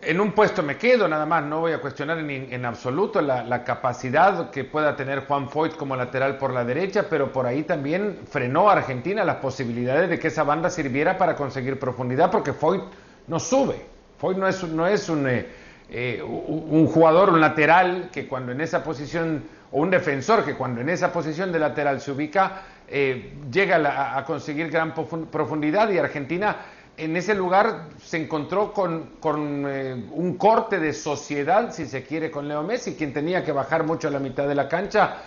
en 0.01 0.19
un 0.19 0.33
puesto 0.33 0.61
me 0.61 0.75
quedo 0.77 1.07
nada 1.07 1.25
más, 1.25 1.45
no 1.45 1.61
voy 1.61 1.71
a 1.71 1.79
cuestionar 1.79 2.19
en, 2.19 2.65
absoluto 2.65 3.21
la, 3.21 3.63
capacidad 3.63 4.49
que 4.51 4.65
pueda 4.65 4.93
tener 4.97 5.25
Juan 5.25 5.49
Foyt 5.49 5.77
como 5.77 5.95
lateral 5.95 6.37
por 6.37 6.51
la 6.51 6.65
derecha, 6.65 7.05
pero 7.09 7.31
por 7.31 7.45
ahí 7.45 7.63
también 7.63 8.19
frenó 8.29 8.69
a 8.69 8.73
Argentina 8.73 9.23
las 9.23 9.37
posibilidades 9.37 10.09
de 10.09 10.19
que 10.19 10.27
esa 10.27 10.43
banda 10.43 10.69
sirviera 10.69 11.17
para 11.17 11.37
conseguir 11.37 11.79
profundidad, 11.79 12.29
porque 12.29 12.51
Foyt 12.51 12.83
no 13.27 13.39
sube. 13.39 13.77
Foyt 14.17 14.37
no 14.37 14.47
es, 14.49 14.63
no 14.63 14.85
es 14.85 15.07
un, 15.07 15.29
eh, 15.29 15.47
eh, 15.89 16.21
un 16.23 16.87
jugador, 16.87 17.29
un 17.29 17.41
lateral 17.41 18.09
que 18.11 18.27
cuando 18.27 18.51
en 18.51 18.61
esa 18.61 18.83
posición, 18.83 19.43
o 19.71 19.81
un 19.81 19.89
defensor 19.89 20.43
que 20.43 20.55
cuando 20.55 20.81
en 20.81 20.89
esa 20.89 21.11
posición 21.11 21.51
de 21.51 21.59
lateral 21.59 22.01
se 22.01 22.11
ubica, 22.11 22.63
eh, 22.87 23.33
llega 23.51 23.77
a 23.77 24.17
a 24.17 24.25
conseguir 24.25 24.69
gran 24.69 24.93
profun- 24.93 25.25
profundidad 25.27 25.89
y 25.89 25.97
Argentina 25.97 26.55
en 26.97 27.17
ese 27.17 27.35
lugar 27.35 27.87
se 28.01 28.15
encontró 28.23 28.71
con, 28.71 29.17
con, 29.19 29.65
eh, 29.67 29.93
un 30.11 30.37
corte 30.37 30.79
de 30.79 30.93
sociedad, 30.93 31.73
si 31.73 31.87
se 31.87 32.03
quiere, 32.03 32.31
con 32.31 32.47
Leo 32.47 32.63
Messi, 32.63 32.95
quien 32.95 33.11
tenía 33.11 33.43
que 33.43 33.51
bajar 33.51 33.83
mucho 33.83 34.07
a 34.07 34.11
la 34.11 34.19
mitad 34.19 34.47
de 34.47 34.55
la 34.55 34.69
cancha, 34.69 35.17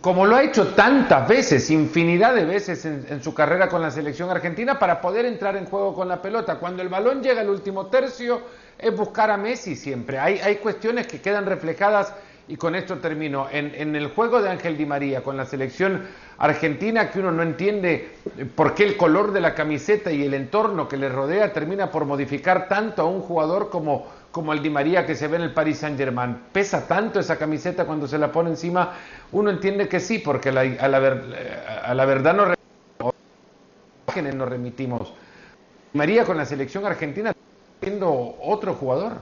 como 0.00 0.24
lo 0.24 0.36
ha 0.36 0.42
hecho 0.42 0.68
tantas 0.68 1.28
veces, 1.28 1.70
infinidad 1.70 2.34
de 2.34 2.46
veces 2.46 2.84
en 2.86 3.22
su 3.22 3.34
carrera 3.34 3.68
con 3.68 3.82
la 3.82 3.90
selección 3.90 4.30
argentina, 4.30 4.78
para 4.78 5.00
poder 5.02 5.26
entrar 5.26 5.56
en 5.56 5.66
juego 5.66 5.94
con 5.94 6.08
la 6.08 6.22
pelota. 6.22 6.56
Cuando 6.56 6.82
el 6.82 6.88
balón 6.88 7.22
llega 7.22 7.42
al 7.42 7.50
último 7.50 7.86
tercio, 7.86 8.40
es 8.78 8.96
buscar 8.96 9.30
a 9.30 9.36
Messi 9.36 9.76
siempre. 9.76 10.18
Hay, 10.18 10.38
hay 10.38 10.56
cuestiones 10.56 11.06
que 11.06 11.20
quedan 11.20 11.46
reflejadas, 11.46 12.14
y 12.46 12.56
con 12.56 12.74
esto 12.74 12.98
termino, 12.98 13.48
en, 13.50 13.72
en 13.74 13.96
el 13.96 14.08
juego 14.08 14.42
de 14.42 14.50
Ángel 14.50 14.76
Di 14.76 14.84
María 14.84 15.22
con 15.22 15.36
la 15.36 15.46
selección 15.46 16.02
argentina, 16.36 17.10
que 17.10 17.20
uno 17.20 17.32
no 17.32 17.42
entiende 17.42 18.10
eh, 18.36 18.44
por 18.44 18.74
qué 18.74 18.84
el 18.84 18.96
color 18.96 19.32
de 19.32 19.40
la 19.40 19.54
camiseta 19.54 20.12
y 20.12 20.24
el 20.24 20.34
entorno 20.34 20.86
que 20.88 20.96
le 20.98 21.08
rodea 21.08 21.52
termina 21.52 21.90
por 21.90 22.04
modificar 22.04 22.68
tanto 22.68 23.02
a 23.02 23.06
un 23.06 23.22
jugador 23.22 23.70
como, 23.70 24.06
como 24.30 24.52
el 24.52 24.60
Di 24.62 24.68
María 24.68 25.06
que 25.06 25.14
se 25.14 25.26
ve 25.28 25.36
en 25.36 25.42
el 25.44 25.52
Paris 25.54 25.78
Saint 25.78 25.96
Germain. 25.96 26.36
Pesa 26.52 26.86
tanto 26.86 27.18
esa 27.18 27.38
camiseta 27.38 27.86
cuando 27.86 28.06
se 28.06 28.18
la 28.18 28.30
pone 28.30 28.50
encima, 28.50 28.92
uno 29.32 29.48
entiende 29.48 29.88
que 29.88 30.00
sí, 30.00 30.18
porque 30.18 30.50
a, 30.50 30.52
la 30.52 30.98
ver- 30.98 31.80
a 31.82 31.94
la 31.94 32.04
verdad 32.04 32.34
no 32.34 32.46
nos 34.34 34.48
remitimos. 34.48 35.08
Di 35.92 35.98
María 35.98 36.24
con 36.24 36.36
la 36.36 36.44
selección 36.44 36.84
argentina 36.84 37.32
siendo 37.84 38.36
otro 38.40 38.74
jugador. 38.74 39.18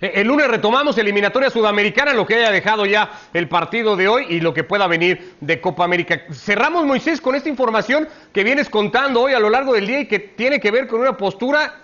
Eh, 0.00 0.12
El 0.14 0.28
lunes 0.28 0.48
retomamos 0.48 0.96
eliminatoria 0.96 1.50
sudamericana, 1.50 2.14
lo 2.14 2.26
que 2.26 2.36
haya 2.36 2.50
dejado 2.50 2.86
ya 2.86 3.10
el 3.34 3.48
partido 3.48 3.96
de 3.96 4.08
hoy 4.08 4.26
y 4.28 4.40
lo 4.40 4.54
que 4.54 4.64
pueda 4.64 4.86
venir 4.86 5.34
de 5.40 5.60
Copa 5.60 5.84
América. 5.84 6.22
Cerramos, 6.32 6.86
Moisés, 6.86 7.20
con 7.20 7.34
esta 7.34 7.48
información 7.48 8.08
que 8.32 8.44
vienes 8.44 8.70
contando 8.70 9.22
hoy 9.22 9.32
a 9.32 9.40
lo 9.40 9.50
largo 9.50 9.74
del 9.74 9.86
día 9.86 10.00
y 10.00 10.06
que 10.06 10.20
tiene 10.20 10.60
que 10.60 10.70
ver 10.70 10.86
con 10.86 11.00
una 11.00 11.16
postura, 11.16 11.80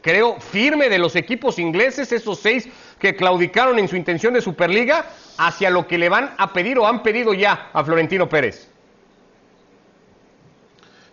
creo, 0.00 0.40
firme 0.40 0.88
de 0.88 0.98
los 0.98 1.14
equipos 1.14 1.58
ingleses, 1.58 2.10
esos 2.12 2.40
seis 2.40 2.68
que 2.98 3.14
claudicaron 3.14 3.78
en 3.78 3.88
su 3.88 3.96
intención 3.96 4.34
de 4.34 4.40
Superliga, 4.40 5.06
hacia 5.36 5.70
lo 5.70 5.86
que 5.86 5.98
le 5.98 6.08
van 6.08 6.34
a 6.38 6.52
pedir 6.52 6.78
o 6.78 6.86
han 6.86 7.02
pedido 7.02 7.34
ya 7.34 7.68
a 7.72 7.84
Florentino 7.84 8.28
Pérez. 8.28 8.68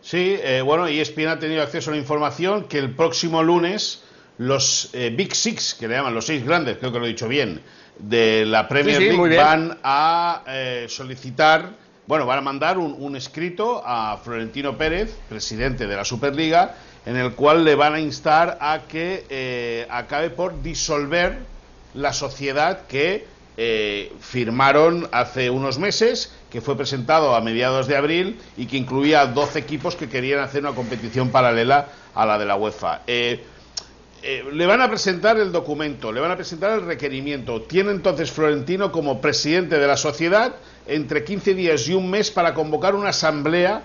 Sí, 0.02 0.39
eh, 0.41 0.62
bueno, 0.62 0.89
y 0.89 0.99
ESPN 0.99 1.28
ha 1.28 1.39
tenido 1.39 1.62
acceso 1.62 1.91
a 1.91 1.93
la 1.93 1.99
información 1.99 2.67
que 2.67 2.80
el 2.80 2.95
próximo 2.95 3.43
lunes 3.43 4.02
los 4.39 4.89
eh, 4.93 5.13
Big 5.15 5.36
Six, 5.36 5.75
que 5.75 5.88
le 5.88 5.95
llaman 5.95 6.13
los 6.13 6.25
seis 6.25 6.43
grandes, 6.43 6.78
creo 6.78 6.91
que 6.91 6.99
lo 6.99 7.06
he 7.06 7.10
dicho 7.10 7.28
bien, 7.28 7.62
de 7.99 8.45
la 8.45 8.67
Premier 8.67 8.97
Sí, 8.97 9.10
sí, 9.12 9.15
muy 9.15 9.30
League 9.30 9.43
van 9.43 9.78
a 9.84 10.43
eh, 10.47 10.86
solicitar, 10.89 11.69
bueno, 12.08 12.25
van 12.25 12.39
a 12.39 12.41
mandar 12.41 12.78
un, 12.78 12.95
un 12.97 13.15
escrito 13.15 13.84
a 13.86 14.17
Florentino 14.17 14.78
Pérez, 14.78 15.15
presidente 15.30 15.86
de 15.86 15.95
la 15.95 16.06
Superliga, 16.06 16.75
en 17.06 17.17
el 17.17 17.34
cual 17.34 17.65
le 17.65 17.75
van 17.75 17.95
a 17.95 17.99
instar 17.99 18.58
a 18.62 18.82
que 18.88 19.25
eh, 19.30 19.88
acabe 19.89 20.30
por 20.30 20.62
disolver 20.62 21.39
la 21.93 22.13
sociedad 22.13 22.86
que 22.88 23.25
eh, 23.58 24.13
firmaron 24.21 25.10
hace 25.12 25.49
unos 25.49 25.80
meses, 25.80 26.34
que 26.49 26.62
fue 26.62 26.78
presentado 26.78 27.36
a 27.36 27.41
mediados 27.41 27.88
de 27.88 27.97
abril 27.97 28.39
y 28.58 28.67
que 28.67 28.78
incluía 28.78 29.25
12 29.25 29.60
equipos 29.60 29.95
que 29.95 30.08
querían 30.08 30.39
hacer 30.39 30.62
una 30.62 30.73
competición 30.73 31.30
paralela 31.30 31.88
a 32.15 32.25
la 32.25 32.38
de 32.38 32.45
la 32.45 32.56
UEFA. 32.56 33.02
Eh, 33.08 33.43
eh, 34.21 34.43
le 34.51 34.65
van 34.65 34.82
a 34.82 34.89
presentar 34.89 35.38
el 35.38 35.51
documento, 35.51 36.12
le 36.12 36.19
van 36.19 36.32
a 36.32 36.36
presentar 36.36 36.77
el 36.77 36.86
requerimiento. 36.86 37.62
Tiene 37.62 37.91
entonces 37.91 38.32
Florentino 38.32 38.91
como 38.91 39.21
presidente 39.21 39.79
de 39.79 39.88
la 39.88 39.97
sociedad 39.97 40.55
entre 40.88 41.23
15 41.23 41.53
días 41.53 41.88
y 41.88 41.93
un 41.93 42.10
mes 42.10 42.29
para 42.29 42.53
convocar 42.53 42.95
una 42.95 43.10
asamblea 43.10 43.84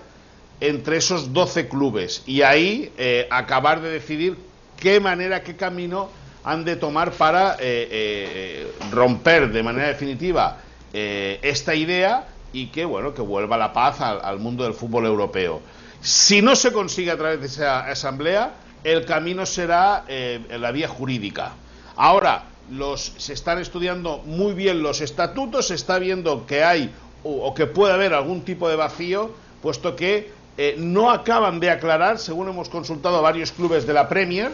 entre 0.59 0.97
esos 0.97 1.31
12 1.33 1.67
clubes 1.67 2.23
y 2.25 2.41
ahí 2.41 2.91
eh, 2.97 3.27
acabar 3.29 3.81
de 3.81 3.89
decidir 3.89 4.37
qué 4.77 4.99
manera, 4.99 5.43
qué 5.43 5.55
camino 5.55 6.09
han 6.43 6.65
de 6.65 6.75
tomar 6.75 7.11
para 7.11 7.57
eh, 7.59 8.67
romper 8.91 9.51
de 9.51 9.63
manera 9.63 9.87
definitiva 9.87 10.59
esta 10.93 11.75
idea 11.75 12.25
y 12.53 12.67
que 12.67 12.85
bueno 12.85 13.13
que 13.13 13.21
vuelva 13.21 13.57
la 13.57 13.73
paz 13.73 13.99
al, 13.99 14.21
al 14.23 14.39
mundo 14.39 14.63
del 14.63 14.73
fútbol 14.73 15.05
europeo. 15.05 15.61
Si 16.01 16.41
no 16.41 16.55
se 16.55 16.71
consigue 16.71 17.11
a 17.11 17.17
través 17.17 17.41
de 17.41 17.47
esa 17.47 17.79
asamblea, 17.81 18.53
el 18.85 19.03
camino 19.03 19.45
será 19.45 20.05
eh, 20.07 20.39
la 20.59 20.71
vía 20.71 20.87
jurídica. 20.87 21.53
Ahora, 21.95 22.43
los, 22.71 23.13
se 23.17 23.33
están 23.33 23.57
estudiando 23.59 24.19
muy 24.19 24.53
bien 24.53 24.83
los 24.83 25.01
estatutos, 25.01 25.67
se 25.67 25.73
está 25.75 25.97
viendo 25.97 26.45
que 26.45 26.63
hay 26.63 26.93
o, 27.23 27.47
o 27.47 27.53
que 27.55 27.65
puede 27.65 27.93
haber 27.93 28.13
algún 28.13 28.45
tipo 28.45 28.69
de 28.69 28.75
vacío, 28.75 29.31
puesto 29.61 29.95
que 29.95 30.31
eh, 30.57 30.75
no 30.77 31.09
acaban 31.09 31.59
de 31.59 31.71
aclarar, 31.71 32.19
según 32.19 32.47
hemos 32.47 32.69
consultado 32.69 33.17
a 33.17 33.21
varios 33.21 33.51
clubes 33.51 33.87
de 33.87 33.93
la 33.93 34.07
Premier, 34.07 34.51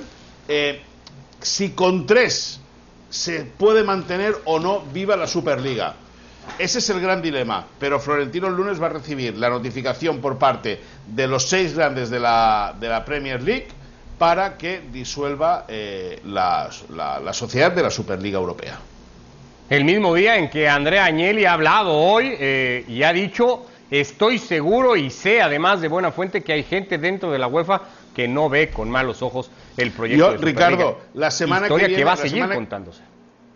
eh, 0.48 0.82
si 1.42 1.72
con 1.72 2.06
tres 2.06 2.62
se 3.10 3.42
puede 3.42 3.84
mantener 3.84 4.38
o 4.46 4.60
no 4.60 4.82
viva 4.94 5.18
la 5.18 5.28
Superliga. 5.28 5.96
Ese 6.58 6.80
es 6.80 6.90
el 6.90 7.02
gran 7.02 7.22
dilema, 7.22 7.68
pero 7.78 8.00
Florentino 8.00 8.48
el 8.48 8.56
lunes 8.56 8.82
va 8.82 8.86
a 8.86 8.92
recibir 8.92 9.38
la 9.38 9.50
notificación 9.50 10.22
por 10.22 10.38
parte 10.38 10.80
de 11.06 11.28
los 11.28 11.44
seis 11.50 11.76
grandes 11.76 12.10
de 12.10 12.20
la, 12.20 12.74
de 12.80 12.88
la 12.88 13.04
Premier 13.04 13.44
League 13.44 13.68
para 14.22 14.56
que 14.56 14.84
disuelva 14.94 15.66
eh, 15.68 16.22
la, 16.26 16.70
la- 16.96 17.20
la 17.20 17.34
sociedad 17.34 17.72
de 17.72 17.82
la 17.82 17.90
Superliga 17.90 18.38
Europea. 18.38 18.78
El 19.68 19.84
mismo 19.84 20.14
día 20.14 20.36
en 20.38 20.48
que 20.48 20.70
Andrea 20.70 21.06
Agnelli 21.06 21.46
ha 21.46 21.54
hablado 21.54 21.92
hoy 21.98 22.36
eh, 22.40 22.86
y 22.88 23.02
ha 23.02 23.12
dicho, 23.14 23.66
estoy 23.90 24.38
seguro 24.38 24.96
y 24.96 25.10
sé 25.10 25.42
además 25.42 25.82
de 25.82 25.88
buena 25.88 26.12
fuente 26.12 26.44
que 26.44 26.54
hay 26.54 26.62
gente 26.62 27.00
dentro 27.00 27.32
de 27.32 27.40
la 27.40 27.48
UEFA 27.48 27.82
que 28.16 28.28
no 28.28 28.48
ve 28.48 28.70
con 28.70 28.92
malos 28.92 29.24
ojos 29.24 29.50
el 29.76 29.90
proyecto 29.90 30.20
Yo, 30.24 30.32
de 30.34 30.38
Superliga. 30.38 30.70
Ricardo, 30.70 30.98
la 31.16 31.32
semana 31.32 31.62
que 31.62 31.74
Historia 31.74 31.88
viene- 31.88 32.04
va 32.04 32.12
a 32.14 32.18
seguir 32.18 32.36
semana- 32.36 32.54
contándose. 32.54 33.02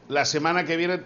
La 0.09 0.25
semana 0.25 0.65
que 0.65 0.77
viene 0.77 0.99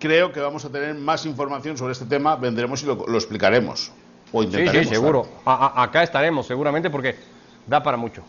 creo 0.00 0.32
que 0.32 0.40
vamos 0.40 0.64
a 0.64 0.72
tener 0.72 0.96
más 0.96 1.24
información 1.26 1.78
sobre 1.78 1.92
este 1.92 2.06
tema, 2.06 2.34
vendremos 2.34 2.82
y 2.82 2.86
lo, 2.86 3.06
lo 3.06 3.16
explicaremos. 3.18 3.92
O 4.32 4.40
Sí, 4.42 4.46
intentaremos. 4.48 4.88
sí, 4.88 4.94
seguro. 4.96 5.28
A- 5.44 5.74
a- 5.76 5.82
acá 5.84 6.02
estaremos 6.02 6.44
seguramente 6.44 6.90
porque 6.90 7.14
da 7.68 7.80
para 7.84 7.96
mucho. 7.96 8.24